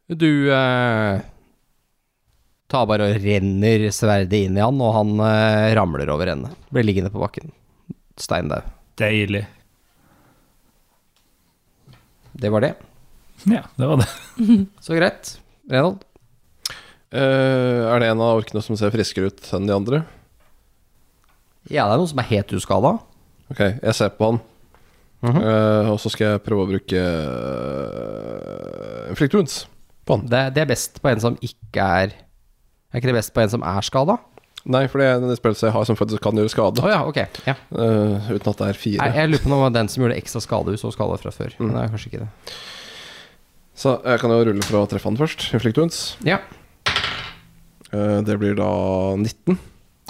[0.09, 1.21] Du eh,
[2.69, 6.51] tar bare og renner sverdet inn i han, og han eh, ramler over ende.
[6.75, 7.53] Blir liggende på bakken.
[8.21, 8.61] Steindau.
[8.99, 9.45] Deilig.
[12.39, 12.75] Det var det.
[13.49, 14.09] Ja, det var det.
[14.85, 15.25] Så greit.
[15.71, 15.99] Reynold?
[17.09, 20.03] Eh, er det en av orkene som ser friskere ut enn de andre?
[21.69, 22.91] Ja, det er noen som er helt uskada.
[23.49, 24.39] Ok, jeg ser på han.
[25.25, 25.41] Mhm.
[25.41, 29.55] Eh, og så skal jeg prøve å bruke uh, Inflict Wounds
[30.07, 30.23] på han.
[30.31, 32.09] det, det er best på en som ikke er
[32.89, 34.17] Er ikke det best på en som er skada?
[34.69, 36.83] Nei, for det er en spøkelse jeg har som faktisk kan gjøre skade.
[36.83, 37.21] Oh, ja, ok.
[37.47, 37.55] Ja.
[37.73, 39.01] Uh, uten at det er fire.
[39.01, 41.17] Nei, jeg lurer på om det var den som gjorde ekstra skade, hun så skada
[41.21, 41.55] fra før.
[41.61, 42.57] Men det er kanskje ikke det.
[43.79, 45.47] Så jeg kan jo rulle for å treffe han først.
[45.57, 46.03] Inflict Wounds.
[46.27, 46.41] Ja.
[47.93, 48.71] Uh, det blir da
[49.17, 49.61] 19.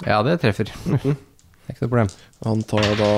[0.07, 0.71] Ja, det treffer.
[1.69, 2.07] Det er ikke noe problem.
[2.47, 3.09] Han tar da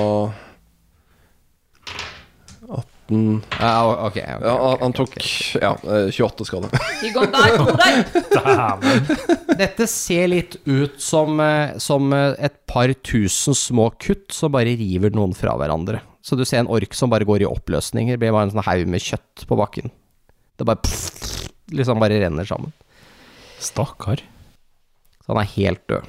[3.12, 4.08] 18 Ja, ok.
[4.08, 5.26] okay, Ja, han- han tok ok.
[5.62, 6.70] ja, eh, 28 skade.
[7.04, 8.22] You går der, die.
[8.36, 9.58] Dæven.
[9.60, 14.76] Dette ser litt ut som, eh, som eh, et par tusen små kutt som bare
[14.80, 16.00] river noen fra hverandre.
[16.24, 18.18] Så du ser en ork som bare går i oppløsninger.
[18.22, 19.92] Blir bare en sånn haug med kjøtt på bakken.
[20.58, 22.72] Det bare pff, liksom bare renner sammen.
[23.62, 24.22] Stakkar.
[25.22, 26.06] Så han er helt død.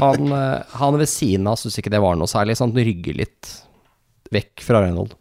[0.00, 3.16] Han, eh, han ved siden av syns ikke det var noe særlig, så han rygger
[3.16, 3.48] litt
[4.32, 5.14] vekk fra Reynold.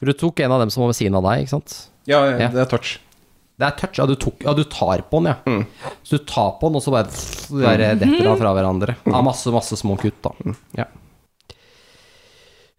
[0.00, 1.76] For du tok en av dem som var ved siden av deg, ikke sant?
[2.08, 2.48] Ja, Ja.
[2.48, 2.96] det er touch.
[3.60, 3.98] Det er touch.
[4.00, 5.36] Ja, du, tok, ja, du tar på den, ja.
[5.44, 5.66] Mm.
[6.02, 8.94] Så du tar på den, og så bare pff, de der detter den fra hverandre.
[9.04, 10.32] Ja, masse, masse små kutt, da.
[10.80, 10.86] Ja.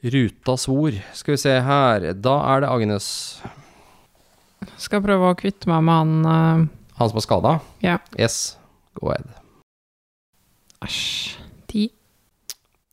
[0.01, 0.97] Ruta svor.
[1.13, 2.07] Skal vi se her.
[2.17, 3.07] Da er det Agnes.
[4.81, 6.65] Skal prøve å kvitte meg med han uh...
[6.97, 7.51] Han som er skada?
[7.85, 7.99] Ja.
[8.17, 8.57] Yes.
[8.97, 9.29] Go ahead.
[10.85, 11.37] Æsj.
[11.69, 11.85] Ti?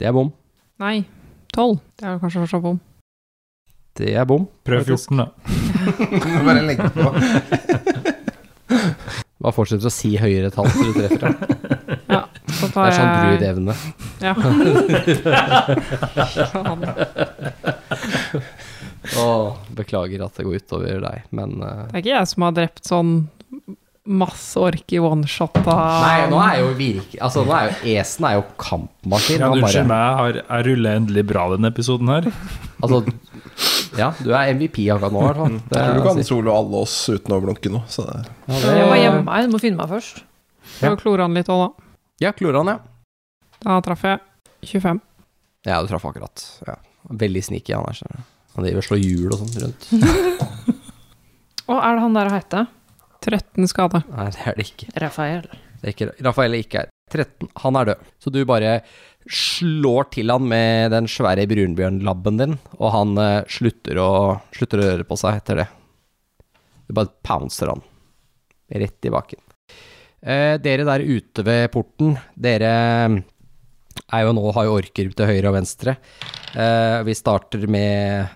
[0.00, 0.30] Det er bom.
[0.80, 1.00] Nei,
[1.56, 1.80] tolv.
[1.96, 2.76] Det er kanskje fortsatt bom.
[3.98, 4.46] Det er bom.
[4.66, 5.26] Prøv 14, da.
[6.46, 7.08] Bare legg på.
[9.38, 11.34] Bare fortsett å si høyere tall til du treffer.
[12.10, 12.22] Ja.
[12.58, 13.74] Så tar jeg Det er sånn brudevne druidevne.
[14.22, 14.34] Ja.
[19.18, 21.86] Åh, beklager at det går utover deg, men uh...
[21.88, 23.12] Det er ikke jeg som har drept sånn
[24.08, 27.18] masse ork i one-shot Nei, nå er jo virke...
[27.24, 29.40] Altså, nå er jo Esen er jo kampmaskin.
[29.42, 32.30] Ja, Han Unnskyld bare, meg, jeg, har, jeg ruller endelig bra denne episoden her.
[32.80, 33.02] altså,
[33.98, 35.56] ja, du er MVP akkurat nå, i hvert fall.
[35.58, 37.82] Det tror du er- kan solo alle oss uten å blunke nå.
[37.90, 38.54] Så det, ja,
[38.94, 40.22] Jeg må det- meg, du må finne meg først.
[40.82, 40.94] Ja.
[40.96, 41.84] klore han litt òg, da.
[42.20, 42.78] Ja, Kloran, ja.
[43.64, 44.20] Da traff jeg
[44.64, 45.00] 25.
[45.66, 46.44] Ja, du traff akkurat.
[46.66, 46.76] Ja.
[47.10, 47.94] Veldig sneaky, han er.
[47.98, 48.22] skjønner du.
[48.54, 49.88] Han driver og slår hjul og sånn rundt.
[51.68, 52.66] Å, er det han der heter?
[53.24, 54.02] 13 skade.
[54.14, 54.88] Nei, det er det ikke.
[55.02, 55.42] Rafael.
[55.82, 56.88] Det er ikke Rafael er ikke her.
[57.12, 58.06] 13, han er død.
[58.20, 58.82] Så du bare
[59.32, 64.10] slår til han med den svære brunbjørnlabben din, og han eh, slutter, å,
[64.56, 65.68] slutter å røre på seg etter det.
[66.88, 67.82] Du bare pouncer han.
[68.72, 69.40] Rett i baken.
[70.24, 72.72] Eh, dere der ute ved porten, dere
[74.08, 75.96] er jo nå, har jo orker til høyre og venstre.
[76.56, 78.34] Eh, vi starter med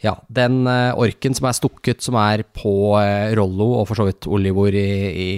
[0.00, 4.06] Ja, den eh, orken som er stukket, som er på eh, Rollo, og for så
[4.08, 5.28] vidt Olivor i, i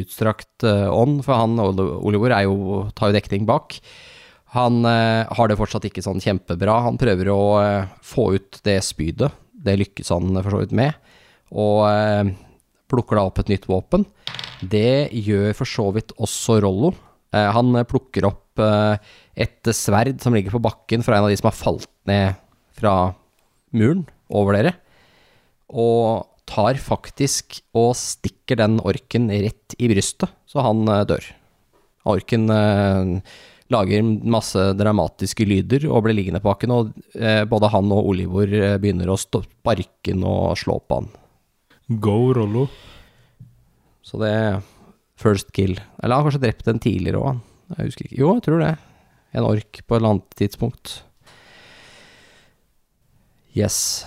[0.00, 2.54] utstrakt eh, ånd, for han Oli- Olivor jo,
[2.96, 3.76] tar jo dekning bak.
[4.56, 6.80] Han eh, har det fortsatt ikke sånn kjempebra.
[6.86, 9.30] Han prøver å eh, få ut det spydet.
[9.52, 10.96] Det lykkes han for så vidt med.
[11.50, 12.32] Og eh,
[12.90, 14.06] plukker da opp et nytt våpen.
[14.60, 16.92] Det gjør for så vidt også Rollo.
[17.34, 18.98] Eh, han eh, plukker opp eh,
[19.40, 22.34] et sverd som ligger på bakken fra en av de som har falt ned
[22.76, 22.94] fra
[23.76, 24.74] muren over dere,
[25.70, 31.30] og tar faktisk og stikker den orken rett i brystet, så han eh, dør.
[32.10, 33.38] Orken eh,
[33.70, 38.50] lager masse dramatiske lyder og blir liggende på bakken, og eh, både han og Olivor
[38.50, 41.10] eh, begynner å sparke han og slå på han.
[42.02, 42.66] Go, Rollo.
[44.06, 44.60] Så det er
[45.20, 45.76] first kill.
[46.00, 47.42] Eller han har kanskje drept en tidligere òg.
[47.76, 48.18] Jeg husker ikke.
[48.18, 48.72] Jo, jeg tror det.
[49.36, 50.96] En ork på et eller annet tidspunkt.
[53.54, 54.04] Yes.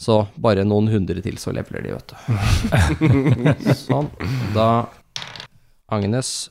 [0.00, 3.74] Så bare noen hundre til, så leveler de, vet du.
[3.86, 4.10] sånn.
[4.54, 4.68] Da
[5.92, 6.50] Agnes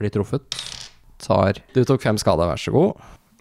[0.00, 0.56] blir truffet,
[1.22, 2.92] tar Du tok fem skader, vær så god.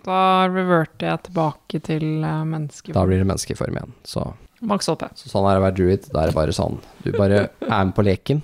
[0.08, 2.96] Da reverter jeg tilbake til menneskeform.
[2.96, 3.92] Da blir det menneskeform igjen.
[4.08, 4.22] Så,
[4.62, 5.04] Maks HP.
[5.20, 6.08] så sånn er det å være druid.
[6.14, 6.80] Da er det bare sånn.
[7.04, 8.40] Du bare er med på leken,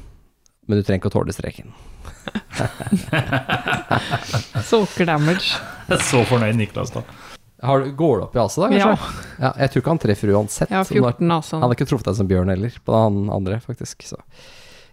[0.67, 1.71] men du trenger ikke å tåle streken.
[4.67, 5.55] Soaker damage.
[5.87, 7.01] Jeg er Så fornøyd Niklas, da.
[7.63, 9.23] Har, du- går det opp i AC, da, Ja, kanskje?
[9.39, 9.51] Ja.
[9.63, 10.69] Jeg tror ikke han treffer uansett.
[10.69, 11.51] jeg har 14, AC.
[11.55, 14.03] Han hadde ikke truffet deg som bjørn heller, på den andre, faktisk.
[14.03, 14.17] Så.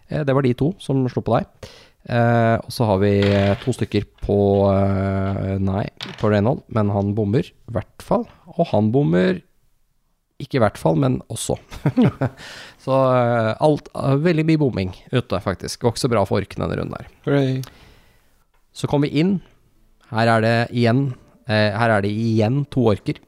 [0.09, 1.45] Eh, det var de to som slo på deg.
[2.09, 4.37] Eh, og så har vi eh, to stykker på
[4.71, 5.85] eh, Nei,
[6.17, 8.25] på Reynold, men han bommer i hvert fall.
[8.57, 9.41] Og han bommer
[10.41, 11.57] ikke i hvert fall, men også.
[12.85, 15.81] så eh, alt eh, Veldig mye bomming ute, faktisk.
[15.81, 17.09] Går ikke så bra for orkene denne runden her.
[17.27, 17.57] Hooray.
[18.73, 19.37] Så kom vi inn.
[20.11, 21.11] Her er det igjen
[21.45, 23.19] eh, Her er det igjen to orker.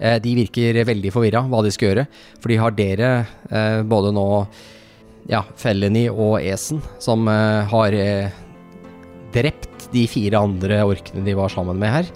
[0.00, 2.06] Eh, de virker veldig forvirra hva de skal gjøre,
[2.40, 3.10] for de har dere
[3.88, 4.28] både nå
[5.28, 8.30] ja, Felony og Esen, som eh, har eh,
[9.34, 12.10] drept de fire andre orkene de var sammen med her.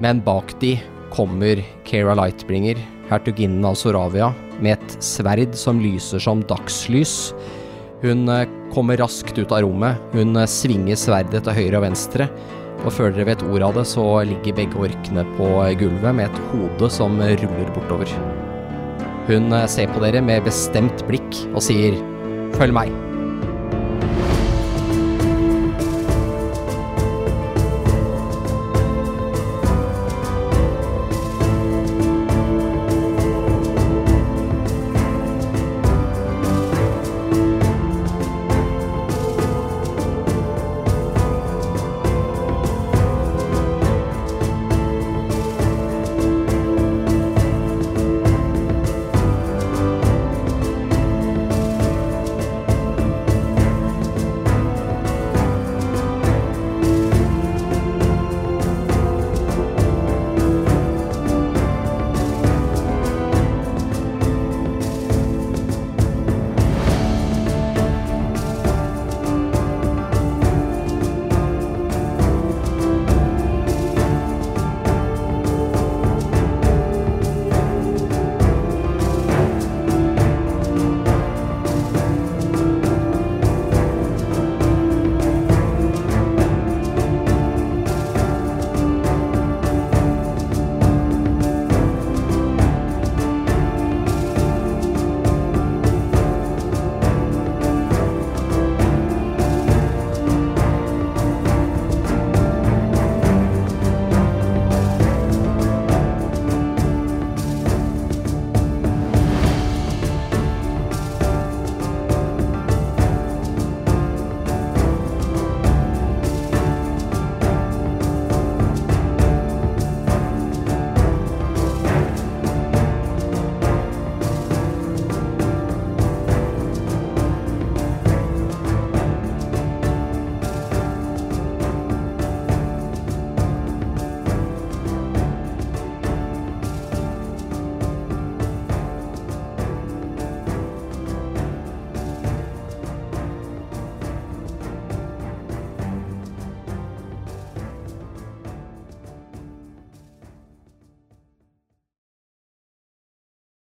[0.00, 0.76] Men bak de
[1.10, 2.78] kommer Kera Lightbringer,
[3.10, 7.32] hertuginnen av Soravia, med et sverd som lyser som dagslys.
[8.04, 9.98] Hun eh, kommer raskt ut av rommet.
[10.14, 12.30] Hun svinger sverdet til høyre og venstre.
[12.80, 15.50] Og før dere vet ordet av det, så ligger begge orkene på
[15.82, 18.14] gulvet med et hode som ruller bortover.
[19.28, 21.98] Hun ser på dere med bestemt blikk og sier
[22.52, 23.09] 'følg meg'.